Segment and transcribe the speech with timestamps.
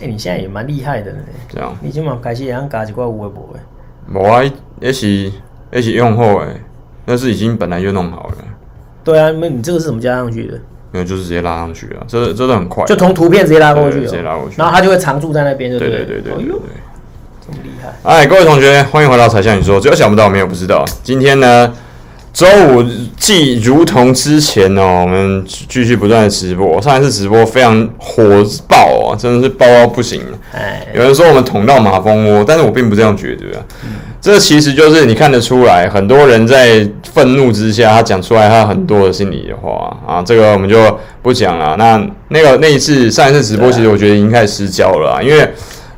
[0.00, 1.18] 哎、欸，你现在也蛮厉害的呢。
[1.48, 3.60] 这样，你起码开始也想加一块微博诶。
[4.14, 4.42] 无啊，
[4.80, 5.30] 也是
[5.72, 6.60] 也是用后诶，
[7.04, 8.34] 那是已经本来就弄好了。
[9.04, 10.58] 对啊，那你这个是怎么加上去的？
[10.90, 16.58] 没有，就是直接拉上去啊，这这都很快，就从图片直接拉过去，直接拉过去，然后它就会常驻在那边，就对对对对对对，对。
[17.46, 17.92] 这么厉害！
[18.02, 20.84] 哎，各位同学，欢迎回到柴 Sean 你说，只有想不到，没有不知道。
[21.02, 21.74] 今天呢，
[22.38, 22.84] 周五
[23.16, 26.80] 既如同之前哦，我们继续不断的直播。
[26.80, 28.22] 上一次直播非常火
[28.68, 30.22] 爆哦，真的是爆到不行。
[30.52, 33.44] 哎，有人说我们捅到马蜂窝，但是我并不这样觉得。
[33.82, 40.22] 嗯这其实就是你看得出来，很多人在愤怒之下，他讲出来他很多的心里的话啊。
[40.24, 41.74] 这个我们就不讲了。
[41.76, 45.48] 那那个那一次上一次直播，其实我觉得已经开始失焦了，因为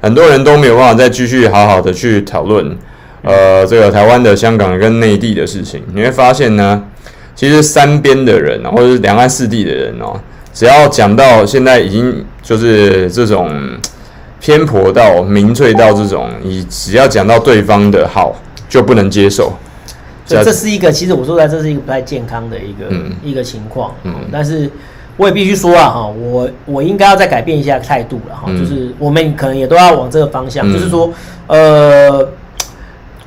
[0.00, 2.74] 很多人都没有办法再继续好好的去讨论，
[3.22, 5.82] 呃，这个台湾的、香港跟内地的事情。
[5.94, 6.82] 你会发现呢，
[7.34, 10.18] 其实三边的人，或者是两岸四地的人哦，
[10.52, 13.50] 只要讲到现在已经就是这种。
[14.42, 18.34] 偏颇到民粹到这种，你只要讲到对方的好，
[18.70, 19.52] 就不能接受。
[20.24, 23.92] 这这是一个，其实我说出来，这是一个不太健康的一个、嗯、一个情况。
[24.02, 24.70] 嗯，但是
[25.18, 31.12] 我也必须说啊，哈，我我应该要再改变一下态度了，哈、嗯，就是我们可能也都要往这个方向，嗯、就是说，
[31.46, 32.26] 呃，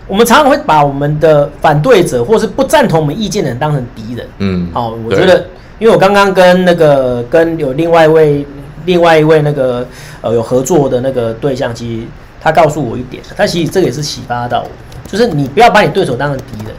[0.07, 4.27] 我们常常会把我们的反对者或是不赞同我们意见的人当成敌人。
[4.39, 5.45] 嗯，好，我觉得，
[5.79, 8.45] 因为我刚刚跟那个跟有另外一位。
[8.85, 9.87] 另外一位那个
[10.19, 12.05] 呃有合作的那个对象，其实
[12.41, 14.69] 他告诉我一点，他其实这个也是启发到我，
[15.07, 16.75] 就是你不要把你对手当成敌人，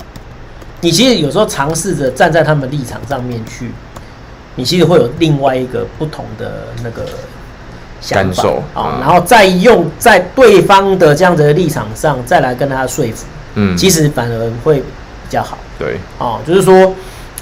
[0.82, 3.70] 你其实有时候尝试着站在他们立场上面去，
[4.54, 7.06] 你其实会有另外一个不同的那个
[8.04, 13.24] 想法啊，然后再用在对方的这样子的立场上再来跟他说服，
[13.54, 14.84] 嗯，其实反而会比
[15.30, 16.94] 较好，对，啊，就是说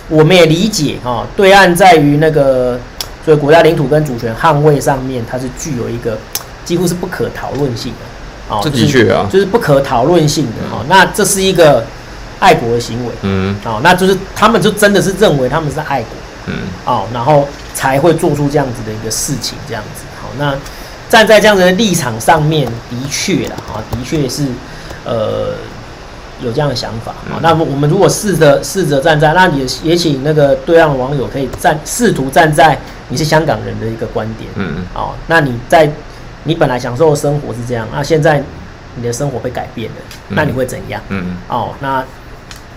[0.08, 2.78] 我们也理解啊，对岸在于那个。
[3.24, 6.18] 所以国家领土跟主权捍卫上面，它是具有一个
[6.64, 10.84] 几乎是不可讨论性的，哦，这的确啊，就是不可讨论性的哦。
[10.88, 11.84] 那这是一个
[12.40, 16.08] 爱国的行为，嗯，哦，那就是他们就真的是认为他们是爱国，
[16.46, 16.54] 嗯，
[16.84, 20.02] 哦，然后才会做出这样子的一个事情，这样子。
[20.38, 20.54] 好，那
[21.08, 24.46] 站在这样子的立场上面，的确啦，哈，的确是，
[25.04, 25.54] 呃。
[26.44, 32.76] 有这样的想法啊，那么我们如果试着试着站在，那也也请那个对岸网友可以站，试图站在
[33.10, 35.88] 你是香港人的一个观点，嗯嗯，哦，那你在
[36.42, 38.42] 你本来享受的生活是这样，那现在
[38.96, 39.96] 你的生活被改变了，
[40.30, 41.00] 那你会怎样？
[41.10, 42.04] 嗯哦，那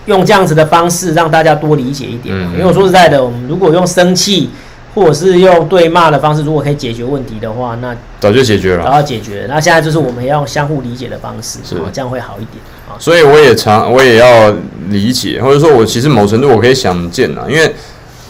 [0.04, 4.48] 用这样子的方式让大家多理解一点，因为我说实在的，我们如果用生气
[4.96, 9.48] 或者是用对骂的方式，如果可以解决问题的话，那早就解决了，早要解决了。
[9.48, 12.56] 那现在就是我们要用相互理解的方式，是这样会好一点。
[12.98, 14.50] 所以我也常，我也要
[14.88, 17.70] 理解，或者说我其实某程度我可以想见啊，因为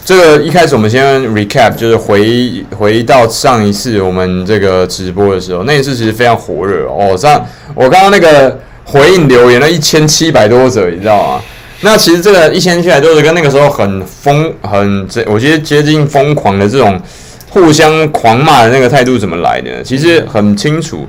[0.05, 7.17] 这个一开始我们先 recap，就是回回到上一次我们这个直播的时候，那一次其实非常火热哦。
[7.17, 7.41] 像
[7.77, 11.43] 我刚刚那个回应留言了一千七百多则，你知道吗？
[11.87, 17.01] 那其实这个一千七百多是跟那个时候很疯、很这，我觉得接近疯狂的这种
[17.49, 19.81] 互相狂骂的那个态度怎么来的？
[19.85, 21.07] 其实很清楚。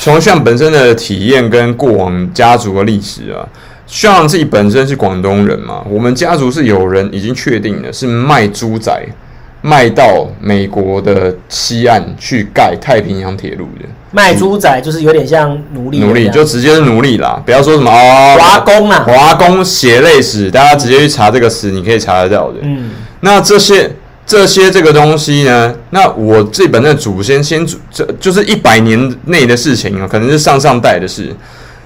[0.00, 3.46] 从炫本身的体验跟过往家族的历史啊
[3.86, 9.06] 炫自己本身是广东人嘛，我们家族是有人已经确定了是卖猪仔
[9.64, 13.86] 卖到美国的西岸去盖太平洋铁路的。
[14.10, 22.58] 卖猪仔就是有点像奴隶，奴隶就直接是奴隶啦，不要说什么哦，华工啊，华工血泪史，大家直接去查这个史，你可以查得到的。
[22.62, 23.90] 嗯，那这些。
[24.26, 31.30] 这些这个东西呢，那我这本的祖先先祖，这就是一百年内的事情啊，可能是上上代的事。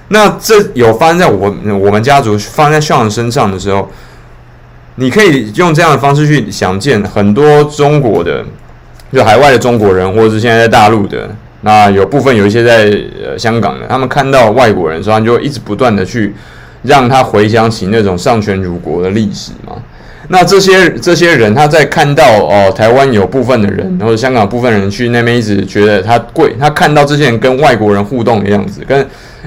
[0.07, 3.91] 那这有发生在我我们家族发生在 Sean 身上的时候，
[4.99, 8.43] 你可以用这样的方式去想见很多中国的，
[9.13, 11.29] 就海外的中国人，或者是现在在大陆的，
[11.61, 12.91] 那有部分有一些在
[13.23, 16.33] 呃香港的，他们看到外国人，所以他就一直不断的去
[16.83, 19.73] 让他回想起那种丧权辱国的历史嘛。
[20.31, 26.55] 那这些这些人，他在看到哦，台湾有部分的人，或者香港部分人去那边，一直觉得他贵。
[26.59, 29.03] 他看到这些人跟外国人互动的样子，跟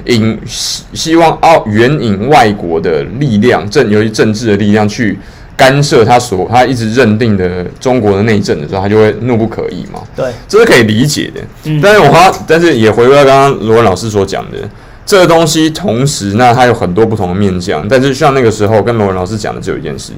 [0.07, 5.17] 引希希望哦援引外国的力量，政由于政治的力量去
[5.55, 10.01] 干涉他所他一直认定的中国的内政的时候，他就会怒不可遏嘛。
[10.15, 11.41] 对，这是可以理解的。
[11.65, 14.57] 嗯，但是我他但是也回归到刚刚罗文老师所讲的
[15.05, 17.87] 这个东西，同时那它有很多不同的面向。
[17.87, 20.13] 但是像那个时候跟罗文老师讲的只有一件事。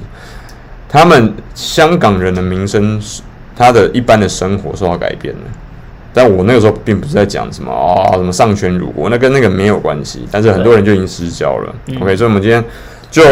[0.88, 2.98] 他们香港人的民生，
[3.56, 5.40] 他的一般的生活受到改变了。
[6.14, 10.26] 但我那个时候并不是在讲什么啊、哦，什么丧权辱国，那跟那个没有关系。
[10.30, 11.74] 但是很多人就已经失焦了。
[12.00, 12.64] OK，所以我们今天
[13.10, 13.22] 就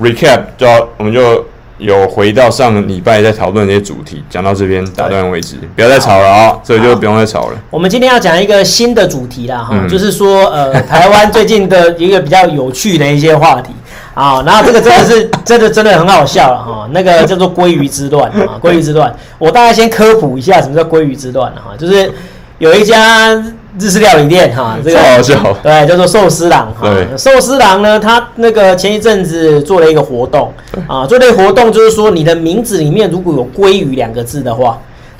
[0.00, 0.66] recap，就
[0.96, 1.44] 我们就
[1.82, 6.56] 有回到上个礼拜在讨论这些主题，讲到这边打断为止，不要再吵了啊！
[6.62, 7.58] 所以就不用再吵了。
[7.70, 13.72] 我们今天要讲一个新的主题啦，哈、嗯，就是说，呃，台湾最近的一个比较有趣的一些话题
[14.14, 22.12] 啊，然后这个真的是 真的真的很好笑了哈，那个叫做鲑鱼之乱啊，鲑鱼之乱，我大概先科普一下什么叫鲑鱼之乱哈，就是
[22.58, 23.42] 有一家。
[23.78, 26.88] 日式料理店哈，这个好笑， 对，叫做寿司郎哈。
[27.16, 30.52] 寿司郎呢，他那个前一阵子做了一个活动
[30.86, 34.78] 啊，做这个活动就是说，你的名字里面如果有“鲑鱼”两个字的话，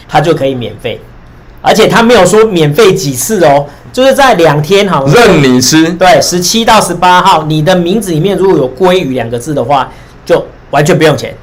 [0.08, 1.00] 它就可以免费，
[1.62, 5.88] 而且他没有说免费几次哦，就是在两天哈，任你吃。
[5.92, 9.90] 对，十七到十八号，你的名字里面如果有“鲑鱼”两个字的话，
[10.26, 11.34] 就完全不用钱。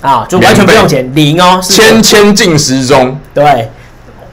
[0.00, 3.68] 啊，就完全不用钱，零哦，千千进食中，对。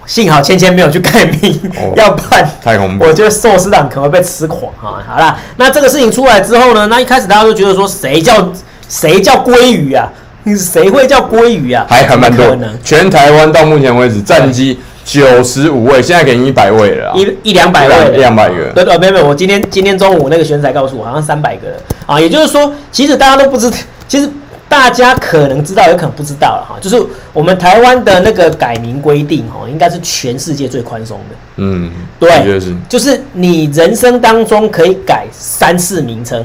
[0.05, 3.05] 幸好芊芊没有去改名，哦、要不然太恐怖。
[3.05, 5.03] 我觉得寿司党可能会被吃垮哈。
[5.07, 8.51] 好啦，那这个事情出来之后呢，那一开始大家都觉得说，谁叫
[8.87, 10.07] 谁叫鲑鱼啊？
[10.55, 11.85] 谁会叫鲑鱼啊？
[11.89, 12.55] 还还蛮多。
[12.83, 18.69] 全台湾到目前为止战绩九十五位，现在给你一百位了，一一两百位，一两百个。
[18.75, 21.67] 对对，没有没有，我今天今天中午那个选仔告诉我，好像三百个
[22.05, 22.19] 啊。
[22.19, 24.29] 也就是说，其实大家都不知道，其实。
[24.67, 26.77] 大家可能知道，有可能不知道了哈。
[26.81, 27.01] 就是
[27.31, 31.35] 我们台湾的那个改名规定哈，应该是全世界最宽松的。
[31.57, 36.43] 嗯，对，是就是你人生当中可以改三次名称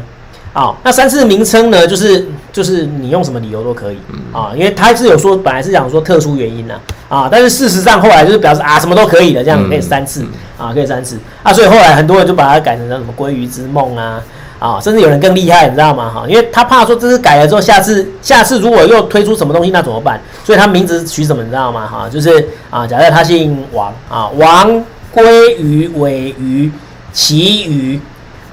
[0.53, 0.75] 啊。
[0.85, 3.99] 那三次名称呢，就是就是你用什么理由都可以
[4.33, 6.75] 啊，因为他是有说本来是想说特殊原因呢
[7.09, 10.25] 啊，但是事实上后来就是表示啊什么都可以的，这样可以三次
[10.59, 14.23] 啊，可以三次啊，所以后来很多人就把它改成叫什么鲑鱼之梦啊。
[14.61, 16.09] 啊，甚至有人更厉害，你知道吗？
[16.15, 20.21] 哈，因为他怕说这次改了之后，下次下次如果又推出什么东西，那怎么办？
[20.45, 21.89] 所以他名字取什么，你知道吗？
[21.91, 24.71] 哈，就是啊，假设他姓王啊，王
[25.15, 26.71] 鲑鱼、尾鱼、
[27.13, 27.99] 旗鱼、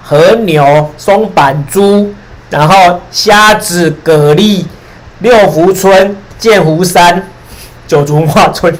[0.01, 2.11] 和牛、松板猪，
[2.49, 4.63] 然后虾子、蛤蜊、
[5.19, 7.21] 六福村、剑湖山、
[7.85, 8.73] 九族文化村。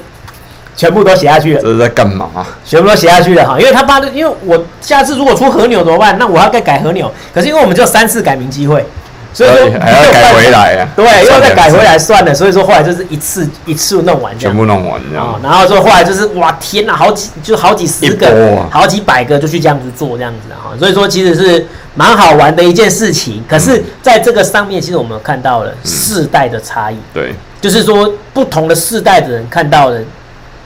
[0.78, 2.30] 全部都写下去了，这是在干嘛？
[2.64, 6.16] 全部都写下去了哈，因为他怕，因为我下次如果出和牛怎么办？
[6.18, 8.86] 那我要再改和牛，可是因为我们只有三次改名机会，
[9.34, 10.88] 所以说还要改回来啊。
[10.94, 15.40] 对，又要再改回来算了，所以说后来就是一次一次弄完，全部弄完这样。
[15.42, 20.70] 然后说后来就是哇天哪，好几就好几十个，好几百个就去这样子做这样子哈。
[20.78, 21.66] 所以说其实是
[21.96, 23.42] 蛮好玩的一件事情。
[23.48, 26.96] 可是在这个上面，其实我们有看到了世代的差异。
[27.12, 29.98] 对，就是说不同的世代的人看到了。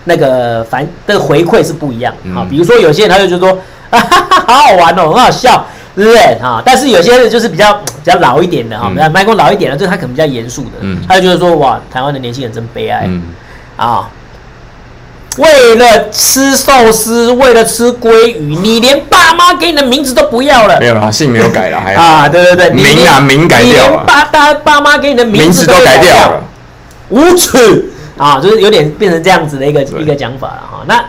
[0.05, 3.59] 那个反那个回馈是不一样的啊，比如说有些人他就觉得说
[3.91, 5.65] 啊哈哈， 好好玩哦，很好笑，
[5.95, 6.63] 对不对啊？
[6.65, 10.71] 但是有些人就是比较比较老一点的哈，比较麦克老一点的，就是他可能比较严肃的，
[11.07, 13.09] 他就觉得说哇，台湾的年轻人真悲哀
[13.77, 14.09] 啊！
[15.39, 20.79] 为了吃寿司，为了吃鲑鱼，你连爸妈给你的名字都不要了？
[20.79, 26.43] 没有了，姓没有改了，还啊，对对对，名啊名改掉了，爸爸爸妈给你的名字都改掉了，
[27.09, 27.91] 无耻！
[28.17, 30.85] 啊，就是有点变成这样子的一个一个讲法了哈。
[30.87, 31.05] 那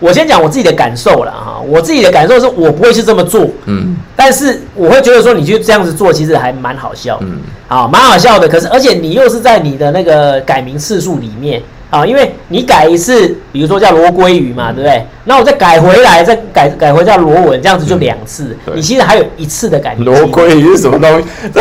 [0.00, 1.60] 我先讲我自己的感受了哈。
[1.66, 8.48] 我自己的感受是我不会去这么做，嗯，但是我会觉得说你去这样子做，其实还蛮好笑，嗯，啊，蛮好笑的。
[8.48, 11.60] 可是而且你又是在你的那个改名次数里面
[11.90, 15.06] 啊，因为你改一次，比如说叫罗鲑鱼嘛，对不对？
[15.24, 18.56] 那我再改回来，再改改回叫罗文，这样子就两次。
[18.74, 20.04] 你其实还有一次的改名。
[20.04, 21.26] 罗鲑鱼是什么东西？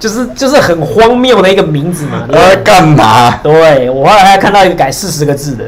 [0.00, 3.38] 就是就是很荒谬的一个名字嘛，他在干嘛？
[3.42, 5.64] 对，我后来还看到一个改四十个字的，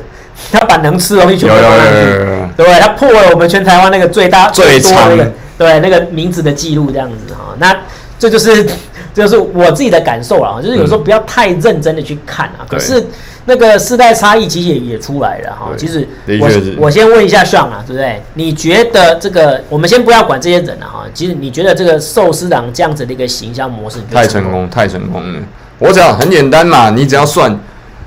[0.52, 7.76] 他把能吃的东西全部放上去，对，他破了我们全台湾那个最大最多的那个对那个名字的记录这样子哈，那
[8.20, 8.64] 这就是
[9.14, 13.04] 这就是我自己的感受了，就是有时候不要太认真的去看啊，可是。
[13.46, 15.70] 那个世代差异其实也也出来了哈。
[15.76, 16.06] 其实
[16.38, 16.48] 我
[16.78, 18.22] 我先问一下 Sean 啊，对不对？
[18.34, 21.04] 你觉得这个我们先不要管这些人了哈。
[21.14, 25.40] 其实你觉得这个寿司郎这样子的一个行销模式太成功，太成功了。
[25.78, 27.58] 我只要很简单嘛，你只要算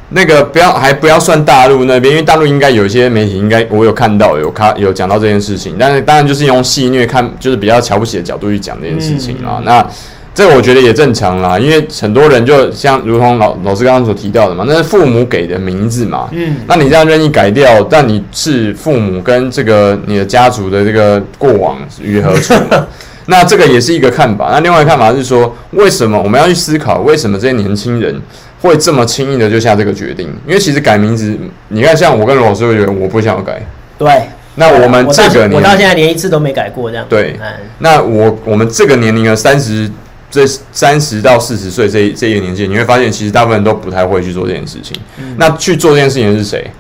[0.10, 9.58] 那个不要还不要算大陆那边，因为大陆应该有一些媒体应该我有看到有看有讲到这件事情，但是当然就是用戏谑看，就是比较瞧不起的角度去讲这件事情啊。
[9.58, 9.86] 嗯、那。
[10.36, 22.56] 这个我觉得也正常啦，因为很多人就像如同老老师刚刚所提到的嘛，那是父母给的名字嘛，嗯，那你这样任意改掉，但你是父母跟这个你的家族的这个过往于何处？
[23.28, 24.50] 那这个也是一个看法。
[24.52, 28.20] 那另外一个看法是说，为什么我们要去思考，为什么这些年轻人
[28.60, 30.28] 会这么轻易的就下这个决定？
[30.48, 31.38] 因为其实改名字，
[31.68, 33.64] 你看像我跟罗老师会觉得我不想要改，
[34.00, 34.24] 对，
[34.56, 37.40] 那我们这个年我到现在连一次都没改过这样，对，
[37.78, 39.88] 那我我们这个年龄的三十。
[40.34, 44.98] 这三十到四十岁这这一个年纪，你会发现其实大部分人都不太会去做这件事情。
[45.20, 46.72] 嗯、那去做这件事情的是谁？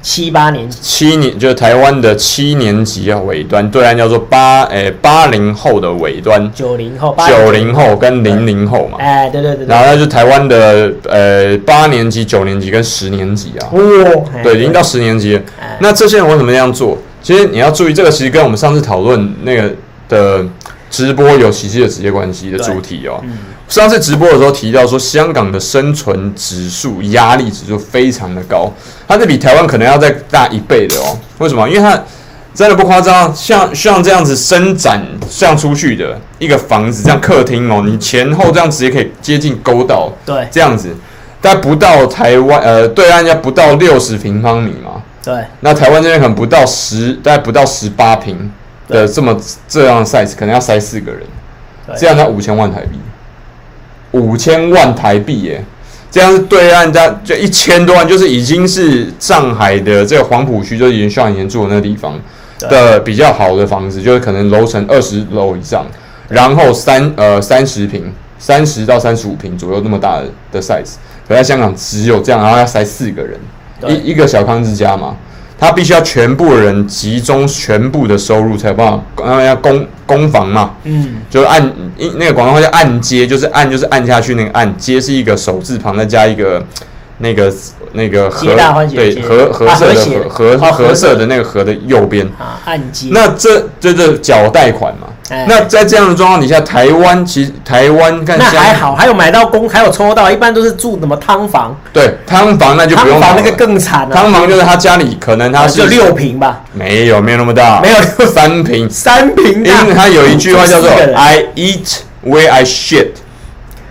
[0.00, 15.42] 七八年级，七年就是台湾的七年级啊尾端，对岸叫做八诶八零后的尾端，九零后，九零后跟零零后嘛，哎对对对，然后那就台湾的呃八年级、九年级跟十年级啊，哦，对，已经到十年级了。
[15.80, 16.96] 那这些人为什么这样做？
[17.20, 19.70] 其实你要注意，这个其实跟我们上次讨论那个
[20.08, 20.42] 的
[20.90, 23.22] 直播有息息的直接关系的主题哦。
[23.68, 28.68] 上次直播的时候提到说，香港的生存指数、压力指数非常的高，
[29.06, 31.16] 它是比台湾可能要再大一倍的哦。
[31.38, 31.68] 为什么？
[31.68, 32.02] 因为它
[32.52, 40.88] 真的不夸张，像像这样子伸展像出去的一个房子，这样客厅哦，你前后这样直接可以接近沟道，对，这样子，
[41.40, 48.50] 但不到台湾呃对岸要不到六十平方米嘛，对，那台湾这边可能不到十，大概不到十八平
[48.90, 49.34] 的这么
[49.68, 51.22] 这样的 size，可能要塞四个人，
[51.96, 52.98] 这样才五千万台币。
[54.12, 55.64] 五千万台币耶，
[56.10, 62.18] 这样是对岸家就一千多万，就是已经是上海的这个黄浦区，就已经像以前住的那个地方
[62.58, 65.86] 的比较好的房子，就是可能楼层二十楼以上，
[66.28, 70.94] 然后三呃三十平，三十到三十五平左右那么大的的 size，
[71.28, 73.38] 可在香港只有这样，然后要塞四个人，
[73.86, 75.16] 一一个小康之家嘛。
[75.60, 81.70] 他必须要全部人集中全部的收入才有办法，然后要攻攻防嘛，嗯，就按
[82.16, 86.64] 那个广东话叫按揭，就是按就是按下去那个按揭是一个手字旁再加一个
[87.18, 87.52] 那个
[87.92, 88.46] 那个和
[88.86, 92.26] 对合合色的合合合色的那个合的右边。
[92.38, 95.08] 啊按揭，那这这这缴贷款嘛。
[95.46, 101.76] 那在这样的状况底下，台湾其实台湾看那还好，还有买到公，还有抽到，一般都是住什么汤房？
[101.92, 103.26] 对，汤房那就不用了。
[103.26, 104.14] 汤房那个更惨了。
[104.14, 106.62] 汤房就是他家里可能他是就六平吧？
[106.72, 107.96] 没有，没有那么大，没有
[108.26, 108.90] 三平。
[108.90, 113.10] 三平，因为他有一句话叫做 “I eat where I shit”，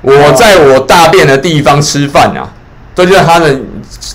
[0.01, 2.49] 我在我大便的地方吃饭啊。
[2.93, 3.55] 这就是他的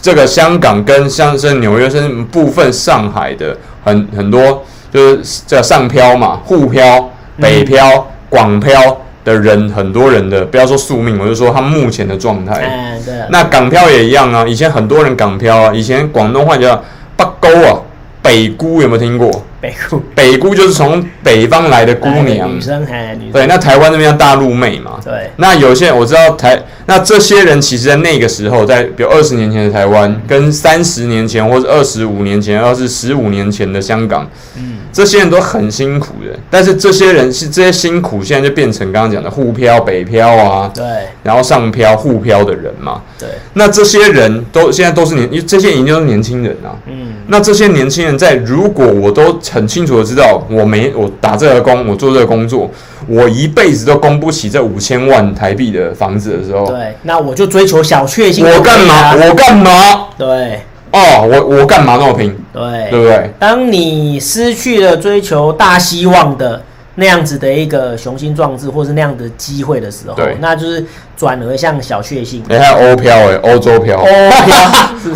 [0.02, 4.62] 这个香港跟像是纽约甚至部分上海的很很多
[4.93, 7.11] 就是叫上漂嘛，沪漂。
[7.41, 12.99] 北漂、广漂的人，很多人的不要说宿命，我就说他目前的状态。
[13.31, 16.83] 那港漂也一样啊，以前很多人港漂啊，以前广东话叫
[17.17, 17.81] 北沟啊，
[18.23, 19.31] 北姑有没有听过？
[19.64, 23.33] 北姑，北姑就是从北方来的姑娘，女生还女生。
[23.33, 25.00] 对，那台湾那边叫大陆妹嘛。
[25.02, 25.30] 对。
[25.37, 34.80] 那有些人我知道台，那这些人其实在那个时候，在比如二十年前的台湾，跟三十年前或者二十五年前，或是十五年前的香港，嗯。
[34.92, 40.85] 这些人都很辛苦的，但是这些人是这些辛苦，现在就变成刚刚讲的沪漂、北漂啊，对，
[41.25, 43.28] 然后上漂、沪漂的人嘛，对。
[43.54, 47.14] 那这些人都现在都是年，因为这些已经都是年轻人啊，嗯。
[47.26, 52.68] 那这些年轻人在，如果我都很清楚的知道，我没我打这个工，我做这个工作，
[53.06, 58.44] 我一辈子都供不起这五千万台币的房子的时候，对，那我就追求小确幸。
[58.44, 59.14] 我干嘛？
[59.14, 59.70] 我干嘛？
[60.18, 60.61] 对。
[60.90, 62.37] 哦，我我干嘛那么拼？
[62.52, 63.30] 对，对不对？
[63.38, 66.62] 当你失去了追求大希望的
[66.96, 70.84] 那样子的一个雄心壮志，或是那样的机会的时候，对，那就是
[71.16, 72.42] 转而像小确幸。
[72.48, 74.56] 你看欧漂哎，欧洲漂，欧漂，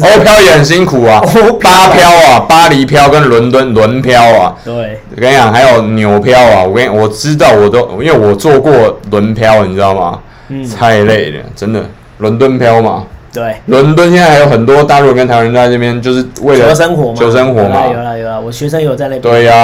[0.00, 1.20] 欧漂也很辛苦啊。
[1.62, 4.56] 巴漂啊，巴黎漂跟伦敦轮漂啊。
[4.64, 6.64] 对，我跟你讲，还有纽漂啊。
[6.64, 10.18] 我跟你，我知道，我都因为我做过轮漂，你知道吗？
[10.48, 11.84] 嗯，太累了，真的。
[12.18, 13.04] 伦敦漂嘛。
[13.30, 19.20] 对，伦敦现在还有很多大陆人跟台湾人在这边，就是为了求生活嘛，求生活嘛，有了有了，我学生有在那边。
[19.20, 19.54] 对呀，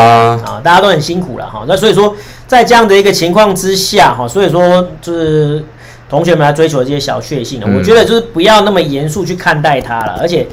[0.44, 1.64] 啊，大家都很辛苦了哈。
[1.66, 2.14] 那所以说，
[2.47, 5.64] 在这样的一个情况之下哈，所以说就是
[6.11, 10.18] 同学们来追求这些小确幸，我觉得就是不要那么严肃去看待它了。
[10.21, 10.47] 而且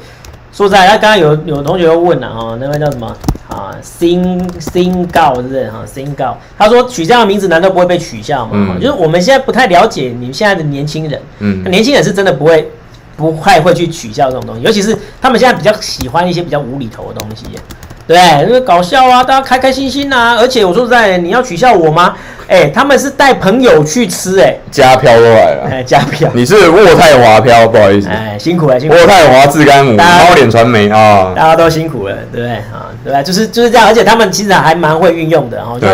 [0.50, 3.14] 说实在，他刚刚有有同学又问了哈，那位叫什么
[3.48, 3.76] 啊？
[3.82, 5.82] 新新告是不是哈？
[5.84, 8.74] 新告，他说取这样的名字难道不会被取笑吗？
[8.80, 12.70] 就是我们现在不太了解你们现在的年轻人，嗯，年轻人是真的不会。
[13.22, 17.46] 不太会去取笑这种东西，尤其是他们现在比较喜欢一些比较无厘头的东西，
[18.06, 20.36] 对，因为搞笑啊，大家开开心心呐、啊。
[20.38, 22.14] 而且我说实在，你要取笑我吗？
[22.48, 29.02] 哎、欸，他们是带朋友去吃、欸，哎，加票都来了，哎，加票，你是渥太华漂，不好意思，哎，辛苦了，辛苦了。
[29.02, 32.91] 渥太华自干母，猫脸传媒啊，大家都辛苦了，对不对啊？
[33.04, 33.22] 对吧？
[33.22, 35.86] 就是就是这样，而且他们其实还蛮会运用的，然后就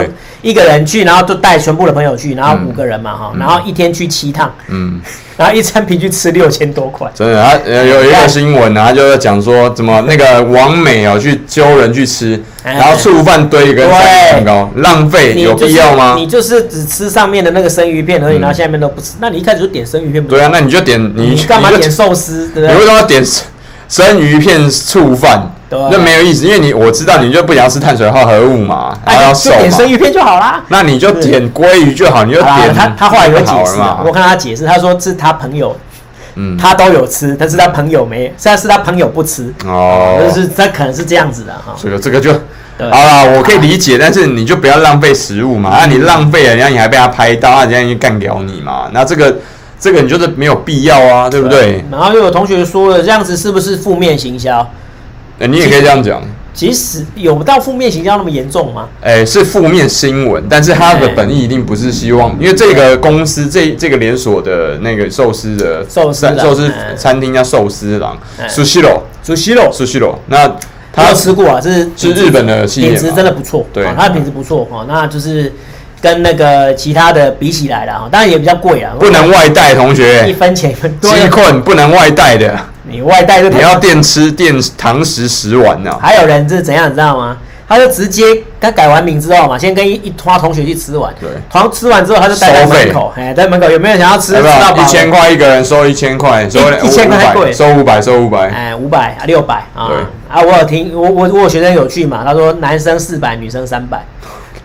[0.43, 5.01] 一个人去，然后就带全部的朋友去，然后五个人嘛，哈、嗯，然后一天去七趟，嗯。
[5.39, 7.41] 然后一餐平均吃六千多块，真的。
[7.41, 16.17] 他有一个新闻，然后就在讲说，怎么那个王美哦，去揪人去吃，然后醋饭堆一个蛋糕，浪费，有必要吗？
[16.19, 19.13] 你就是只吃上面的那个生鱼片而已，然后下面都不吃。
[19.21, 22.49] 那你一开始就点生鱼片，对啊，那你就点你干嘛点寿司？
[22.53, 22.71] 对不对？
[22.71, 23.25] 你为什么要点
[23.89, 25.55] 生鱼片醋饭？
[25.71, 29.59] 那没有意思，因为你我知道你就不想吃碳水化合物嘛，然后要瘦嘛。
[29.59, 30.63] 点生鱼片就好啦。
[30.69, 32.75] 那你就点鲑鱼就好，你就点。
[32.75, 35.77] 他他后来有解释，我看他解释，他说是他朋友
[36.37, 41.75] 嗯，他都有吃，但是他朋友没，现在是他朋友不吃哦，就是他可能是这样子的哈。
[41.77, 45.77] 这个这个就好啦，我可以理解，但是你就不要浪费食物嘛。
[45.81, 48.89] 那，你浪费了，然后你还被他拍到，啊，人家就干掉你嘛。
[48.93, 49.37] 那这个
[49.81, 51.85] 这个你就是没有必要啊，对不对？
[51.91, 54.65] 然后又有同学说了，这样子是不是负面行销？
[55.39, 56.23] 哎，你也可以这样讲。
[56.55, 58.89] 其实有到负面形象那么严重吗？
[59.01, 68.19] 哎，是负面新闻，但是它的本意一定不是希望，因为这个公司这这个连锁的那个寿司的寿司寿司餐厅叫寿司郎
[68.49, 70.53] ，Sushiro，Sushiro，Sushiro，那
[70.93, 75.53] 他有吃过啊，是是日本的企业，品质真的不错，对，它的品质不错哈，那就是
[76.01, 82.59] 跟那个其他的比起来了哈，当然也比较贵啊，不能外带，同学，一分钱一分饥困不能外带的。
[82.91, 85.97] 你外带就你要电吃电堂食食完呢？
[86.01, 87.37] 还有人是怎样，你知道吗？
[87.69, 88.25] 他就直接
[88.59, 94.35] 他改完名之后嘛，先跟一一拖同学去吃完，对，同吃完之后他就带在门口，哎，在门口有没有想要吃？
[94.35, 99.91] 吃到一千块一个人收一千块，收一千块贵，收五百收五百，哎，五百啊六百啊，
[100.31, 104.03] 啊，我有听我我我有学生有去嘛，他说男生四百，女生三百。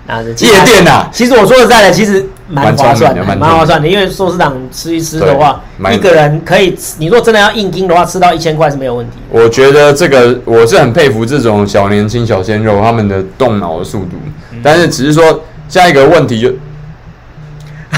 [0.06, 0.34] 啊，夜
[0.66, 1.08] 店呐！
[1.14, 3.88] 其实我说实在的，其实蛮划算的，蛮划算的。
[3.88, 9.18] 因为寿司郎吃一吃的话，一个人可以，你如果真的要硬盯的话，吃到一千块是没有问题。
[9.30, 14.18] 我觉得这个我是很佩服这种小年轻小鲜肉他们的动脑的速度。
[14.62, 16.50] 但是只是说下一个问题就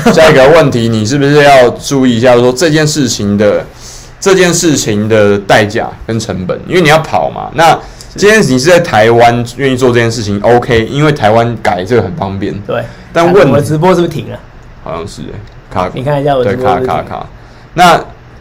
[0.12, 3.66] 下一个问题，你是不是要注意一下说这件事情的
[4.20, 6.60] 这件事情的代价跟成本？
[6.68, 7.78] 因为你要跑嘛，那。
[8.16, 12.58] 今天你是在台湾愿意做这件事情，OK，因为台湾改这个很方便。
[12.62, 12.82] 对，
[13.12, 14.40] 但问我直播是不是停了？
[14.86, 15.22] 好像是
[15.70, 15.92] 卡。
[15.94, 16.42] 你看一下我。
[16.42, 17.28] 对，卡卡卡。
[17.74, 17.98] 那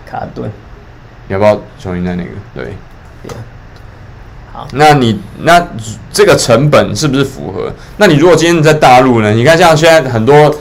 [0.09, 0.49] 卡顿，
[1.27, 2.31] 你要不要重新在那个？
[2.55, 2.73] 对。
[4.71, 5.67] 那你那
[6.13, 7.69] 这个成本是不是符合？
[7.97, 9.33] 那你如果今天在大陆呢？
[9.33, 10.55] 你看像现在很多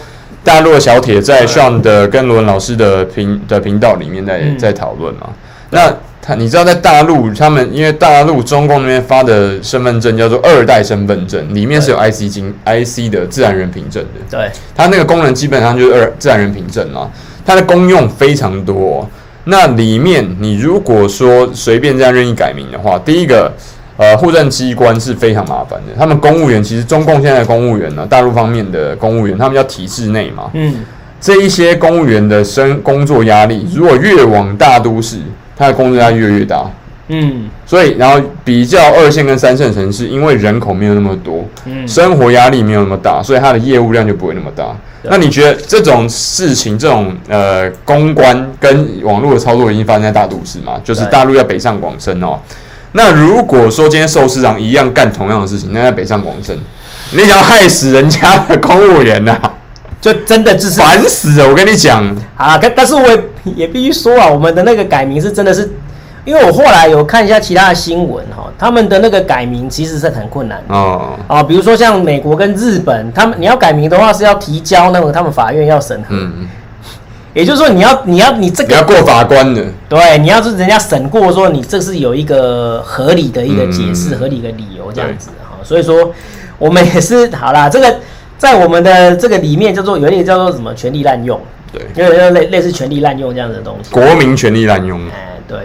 [0.43, 5.29] 大陆的小铁在 Sean 的跟罗文老师的频的频道里面在、嗯、在讨论嘛？
[5.69, 5.95] 那。
[6.25, 14.37] 他你知道在大陆，他们因为大陆中共那边发的身份证叫做二代身份证，里面是有 IC 金 IC 的自然人凭证的。
[14.37, 17.11] 对，它那个功能基本上就是二自然人凭证嘛，
[17.45, 19.09] 它的功用非常多哦。
[19.43, 23.51] 那里面你如果说随便这样任意改名的话，第一个，
[23.97, 25.93] 呃，户政机关是非常麻烦的。
[25.99, 30.49] 他们公务员其实中共现在的公务员呢，大陆方面的公务员，他们叫体制内嘛。
[30.53, 30.73] 嗯，
[31.19, 35.17] 这一些公务员的生工作压力，如果越往大都市。
[35.55, 36.65] 它的工作压力越来越大，
[37.09, 44.65] 嗯，所以然后比较二线跟三线城市，因为人口没有那么多，嗯，生活压力没有那么大，所以它的业务量就不会那么大。
[45.03, 50.79] 那你觉得这种事情，这种呃公关跟网络的操作已经发生在大都市嘛？
[50.83, 52.39] 就是大陆要北上广深哦。
[52.93, 56.57] 那如果说今天寿司长一样干同样的事情，那在北上广深，
[57.11, 59.52] 你想要害死人家的公务员呐、啊？
[60.03, 62.05] 就真的就是烦死了，我跟你讲。
[62.35, 62.57] 啊！
[62.61, 63.23] 但但是我也
[63.55, 65.71] 也必须说啊，我们的那个改名是真的是，
[66.25, 71.13] 因为我后来有看一下其他的新闻哈，他们的那个改名其实是很困难哦。
[71.25, 76.49] 啊，比如说像美国跟日本，他们你要改名的话是要提交那个他们法院要审核，嗯，
[77.33, 86.11] 也就是说你要你要你这个你要过法官的，对，你要是人家审过说你这是有一个合理的一个解释、嗯、合理的理由这样子哈，所以说
[86.57, 87.95] 我们也是好啦，这个。
[88.43, 91.39] 在我们的这个里面叫做有一点叫做什么权力滥用，
[91.71, 95.59] 对，因为类类似权力滥用这样的东西，国民权力滥用，哎，对，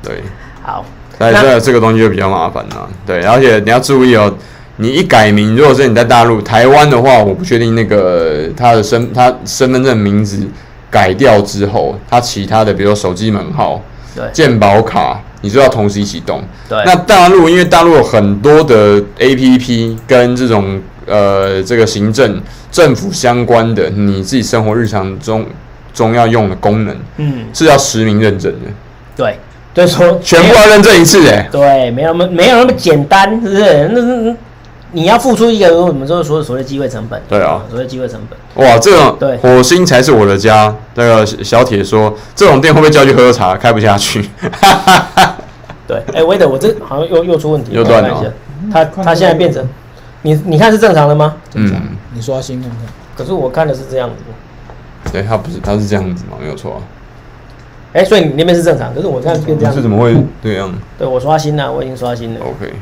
[0.00, 0.22] 对，
[0.62, 0.84] 好，
[1.18, 4.32] 但这这个东西就比较麻烦了，对，而且你要注意哦，
[4.76, 10.46] 你一改名，如果是你在大陆、台湾的话，我不确定那个他的身他身份证名字
[10.92, 13.82] 改掉之后，他其他的比如说手机门号、
[14.14, 20.80] 对，健保卡，你就要同时一起动，对，那大陆因为大陆有很多的 APP 跟这种。
[21.10, 25.44] 呃，这个行政政府相关的，你自己生活日常中
[25.92, 28.70] 中要用的功能，嗯，是要实名认证的。
[29.16, 29.36] 对，
[29.74, 33.88] 对，说全部要认证一次，哎，对，没有那么没有那么简单，是不是？
[33.88, 34.36] 那那
[34.92, 37.20] 你要付出一个我们说所所谓的机会成本。
[37.28, 38.64] 对啊，所谓机会成本。
[38.64, 40.72] 哇，这种对火星才是我的家。
[40.94, 43.56] 那个小铁说，这种店会不会叫去喝喝茶？
[43.56, 44.28] 开不下去。
[45.88, 48.32] 对，哎，威德，我这好像又又出问题，又断了。
[48.72, 49.68] 他他现在变成。
[50.22, 51.36] 你你看是正常的吗？
[51.54, 51.72] 嗯，
[52.12, 52.78] 你刷新看看。
[53.16, 54.16] 可是我看的是这样子。
[55.12, 56.36] 对，他不是，他是这样子吗？
[56.40, 56.78] 没有错啊。
[57.92, 59.74] 哎，所以你那边是正常，可是我看变这样。
[59.74, 60.72] 是怎么会这样？
[60.98, 62.40] 对，我刷新了，我已经刷新了。
[62.40, 62.72] OK。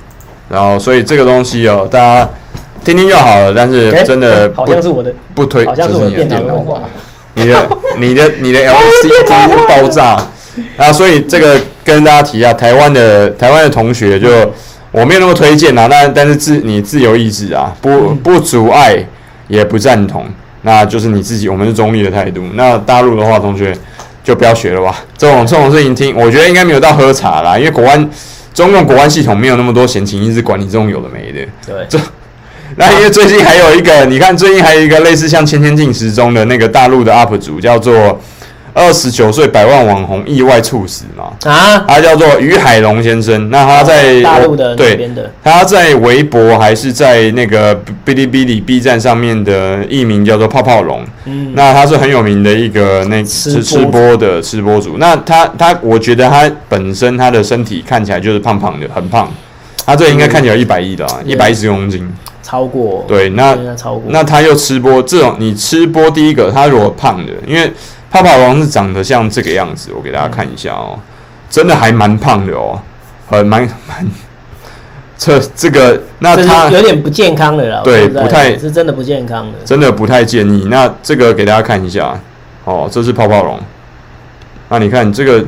[0.48, 2.29] 然后，所以这个东西哦，大家
[2.85, 3.55] 听听就好了。
[3.55, 6.83] 但是真的好像是我的不推，好像是我的电脑。
[7.35, 10.20] 你的 你的你的 LCD 爆炸
[10.77, 10.92] 啊！
[10.92, 14.29] 所以这个跟大家提一下，台湾的台湾的同学就。
[14.90, 18.96] 我没有那么推荐啊，但但是自你自由意志啊，不不阻碍，
[19.46, 20.24] 也不赞同，
[20.62, 22.42] 那就是你自己，我们是中立的态度。
[22.55, 23.77] 那大陆的话，同学
[24.24, 25.05] 就不要学了吧。
[25.16, 28.09] 这种这种事情听，我觉得应该没有到喝茶啦，因为国安
[28.55, 31.46] 中共国安系统没有那么多闲情逸致管你这种有的没的。
[31.66, 31.98] 对，这
[32.77, 38.18] 那因为最近还有一个，你看最近还有一个类似像《千千进食中》的那个大陆的 UP 主叫做。
[38.79, 41.33] 二十九岁百万网红意外猝死嘛？
[41.51, 43.51] 啊，他叫做于海龙先生。
[43.51, 45.11] 那他在大陆的对，
[45.43, 47.75] 他在微博还是在那个
[48.07, 51.05] 哔哩哔哩 B 站上面的艺名叫做泡泡龙。
[51.25, 54.97] 嗯，那他是很有名的一个那吃吃播的吃播主。
[54.99, 59.29] 那他他，我觉得他本身他的身体看起来就是胖胖的，很胖。
[59.85, 62.09] 他这应该看起来一百亿的啊，一百一十公斤，
[62.45, 63.05] 超过。
[63.09, 64.05] 对，那超过。
[64.09, 67.73] 那他又吃播这种，你吃播第一个，他如果胖的，因为。
[68.11, 70.99] 泡泡龙是长得像这个样子，我给大家看一下哦，
[71.51, 72.81] 真的还蛮胖的哦，
[73.27, 74.07] 很蛮蛮，
[75.18, 80.68] 这这个那他有点不健康的啦，对，不太是真的不健康的，真的不太建议。
[80.71, 82.18] 那这个给大家看一下，
[82.64, 83.61] 哦，这是泡泡龙，
[84.71, 85.44] 那你看这个，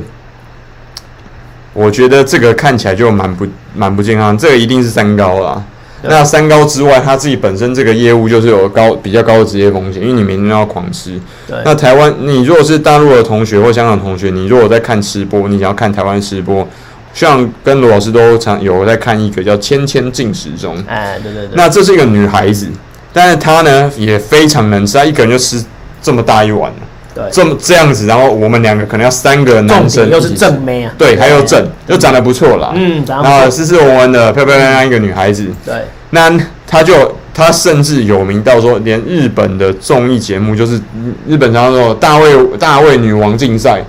[1.73, 5.63] 我觉得这个看起来就蛮不蛮不健康，这个一定是三高啦。
[6.03, 11.19] 那三高之外，他自己本身这个业务就是有高比较高的职业风险，因为你每天都要狂吃。
[11.47, 11.57] 对。
[11.63, 16.67] 那台湾，你如果是大陆的同学或香港同学，你如果在看吃播，你想要看台湾吃播，
[17.13, 20.75] 像跟罗老师都常有在看一个叫《千千进食中》。
[20.87, 21.51] 哎，对对对。
[21.53, 22.67] 那这是一个女孩子，
[23.13, 25.63] 但是她呢也非常能吃，她一个人就吃
[26.01, 26.71] 这么大一碗。
[27.13, 27.23] 对。
[27.31, 30.09] 这么这样子，然后我们两个可能要三个男生。
[30.09, 30.93] 又是正妹啊。
[30.97, 32.71] 对，还有正，又长得不错啦。
[32.75, 35.47] 嗯，然后斯斯文文的、漂漂亮亮一个女孩子。
[35.65, 35.75] 对。
[36.11, 36.29] 那
[36.67, 40.79] 她就她甚至有名到说，连日本的综艺节目，就是
[41.27, 43.81] 日本叫做大卫大卫女王竞赛，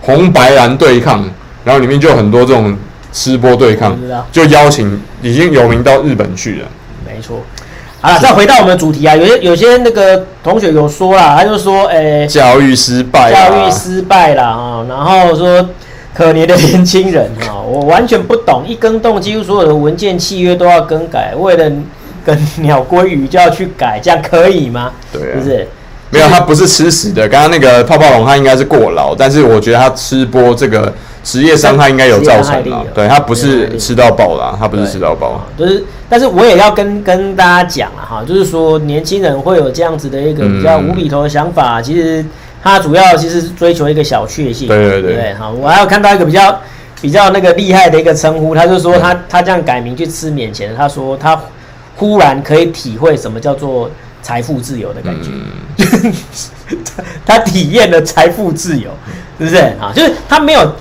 [0.00, 1.28] 红白蓝对抗，
[1.64, 2.76] 然后里面就有很多这种
[3.12, 3.98] 吃播对抗，
[4.32, 6.68] 就邀请已经有名到日本去了。
[7.06, 7.42] 没错。
[8.00, 15.68] 好了，再回到我们的主题啊，有些有些那个同学有说啦，他就说，诶、欸，教育失败，教育失败啦啊，然后说
[16.14, 21.70] 可怜的年轻人啊，我完全不懂，一更动几乎所有的文件契约都要更改，为了。
[22.24, 24.92] 跟鸟归鱼就要去改，这样可以吗？
[25.10, 25.68] 对啊，是不是？
[26.10, 27.26] 没有，他不是吃屎的。
[27.26, 30.92] 刚刚那个泡泡龙，他应该是过劳，但是我觉得他吃播这个
[31.28, 32.86] 职业伤害应该有造成了。
[32.94, 35.44] 对，他不是吃到饱啦，他不是吃到饱。
[35.58, 42.24] 就是，但是我也要跟跟大家讲啊哈，就是说年轻人会有这样子的一个比较无厘头的想法，嗯、其实
[42.62, 44.68] 他主要其实是追求一个小确幸。
[44.68, 45.34] 对对对，对。
[45.34, 46.60] 好，我还有看到一个比较
[47.02, 51.38] 比较那个厉害的一个称呼，他就说他、嗯、他这样改名去吃免钱，他说他。
[52.00, 53.90] 忽然可以体会什么叫做
[54.22, 56.12] 财富自由的感觉，嗯、
[57.26, 58.92] 他体验了财富自由，
[59.36, 59.90] 是不是啊？
[59.92, 60.72] 就是他没有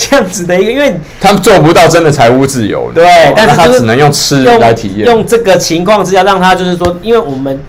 [0.00, 3.04] 这样子的一个，因为他们做不到真的财务自由，对，
[3.36, 7.60] 但是他只能用吃来体验，用这个情况之下，让他就是说，因为我们。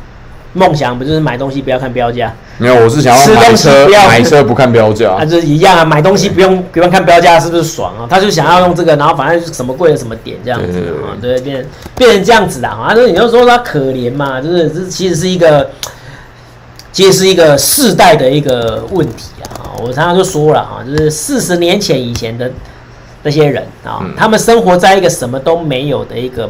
[0.54, 2.30] 梦想不就是买东西不要看标价？
[2.58, 5.12] 没有，我是想要买车，买车不看标价。
[5.12, 8.06] 啊，就是一样啊，买东西不用不用看标价，是不是爽啊？
[8.10, 11.66] 他就想要用这个，然后反正什么贵的什么点这样子啊，对，变
[11.96, 12.94] 变成这样子的啊。
[12.94, 15.70] 就是你就说他可怜嘛，就是这其实是一个，
[16.92, 19.72] 其实是一个世代的一个问题啊。
[19.82, 22.52] 我常常就说了哈，就是四十年前以前的
[23.24, 26.50] 那些人啊，他们生活在一个什么都没有的一个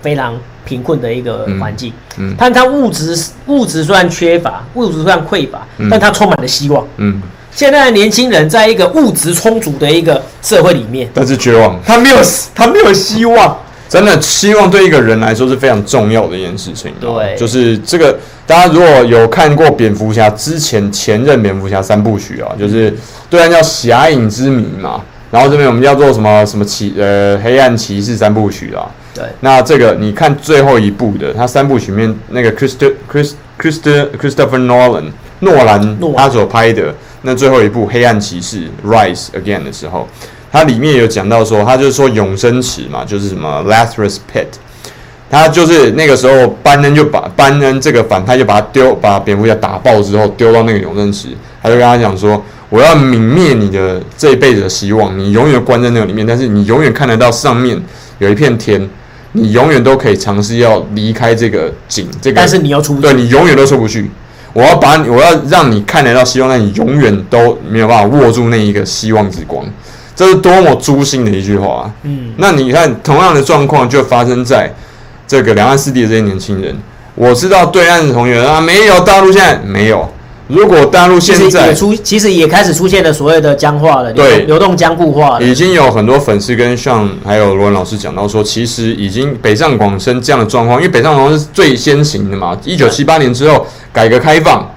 [0.00, 0.34] 非常。
[0.64, 7.20] 贫困的一个环境，嗯，嗯，但他物质物质虽然缺乏，物质虽然匮乏，嗯，但他充满了希望，嗯。
[7.50, 12.16] 现在的年轻人在一个物质充足的一个社会里面，但是绝望，他没有
[12.54, 13.58] 他没有希望。
[13.92, 16.90] 真的，希望对一个人来说是非常重要的一件事情。
[16.98, 22.94] 对，就是这个，大家如果有看过蝙蝠侠之前前任蝙蝠侠三部曲啊，就是
[23.28, 28.88] 对岸叫侠影之谜嘛，然后这边我们叫做什么什么骑呃黑暗骑士三部曲啊。
[29.14, 40.08] 对，那这个你看最后一部的，他三部曲面那个 Christo Christ Christ Christopher Nolan 诺兰他所拍的那最后一部《黑暗骑士》Rise Again 的时候，
[40.52, 44.46] 它里面有讲到说，他就是说永生池嘛，就是什么 Lazarus Pit，
[45.30, 51.28] 他就是那个时候班恩就把班恩这个反派就把他丢，把蝙蝠侠打爆之后丢到那个永生池，
[51.62, 57.80] 他就跟他讲说，我要泯灭你的这一辈子的希望，你永远关在那个里面，但是你永远看得到上面
[58.18, 58.88] 有一片天。
[59.34, 64.10] 你永远都可以尝试要离开这个井，这个，但是你要出不去，对，你永远都出不去。
[64.52, 69.64] 我要把你，我要让你看得到希望，但你永远都没有办法握住那一个希望之光。
[70.14, 71.90] 这是多么诛心的一句话啊！
[72.02, 74.72] 嗯，那你看，同样的状况就发生在
[75.26, 76.76] 这个两岸四地的这些年轻人。
[77.14, 80.10] 我知道对岸的同学啊，没有大陆现在没有。
[80.48, 85.42] 如果大陆现在也出，其实也开始出现了所谓的僵化了，对，流动僵固化了。
[85.42, 92.54] 已经有很多粉丝跟像还有罗文老师讲到说，其实已经北上广深这样的状况，因为北上广深是最先行的嘛。
[92.64, 94.70] 一九七八年之后改革开放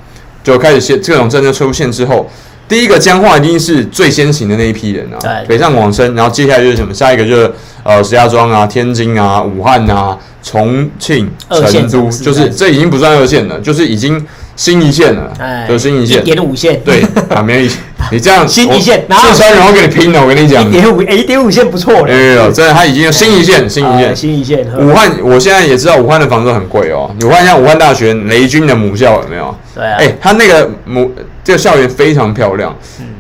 [0.43, 2.29] 就开始现这种政策出现之后，
[2.67, 6.93] 第一个僵化一定是最先行的那一批人啊，对，北上广深，然后接下来就是什么？
[6.93, 7.51] 下一个就是
[7.83, 14.25] 呃石家庄啊、天津啊、武汉啊、重庆、成都，就是这已经不算二线了，就是已经
[14.55, 17.71] 新一线了，哎，就新一线，一点五线，对啊，没有，
[18.11, 24.65] 你这样新一线，四川人会给你拼的，我跟你讲，一点五，一点五线不错了，有有有，真的，他已经新一线，新一线，新一线。
[24.79, 29.55] 武汉，我现在也知道武汉的房子很贵哦，武汉像武汉大学雷军的母校有没有？
[29.75, 31.11] 对啊，哎，他那个母
[31.45, 32.75] 这个校园非常漂亮。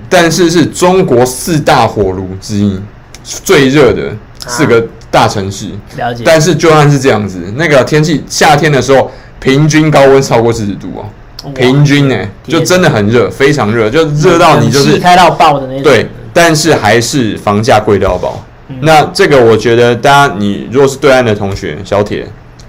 [0.09, 2.79] 但是是中国四大火炉之一，
[3.23, 4.11] 最热的
[4.47, 5.69] 四个大城市。
[5.97, 6.23] 了解。
[6.25, 12.15] 但是就算是这样子，那个天气夏天的时候，平均高温超过四十度哦，平均呢，
[12.47, 15.83] 就真的很热，非常热，就热到你就是开到爆的那种。
[15.83, 18.43] 对，但是还是房价贵到爆。
[18.81, 22.27] 那这个我觉得，大家你如果是对岸的同学、小铁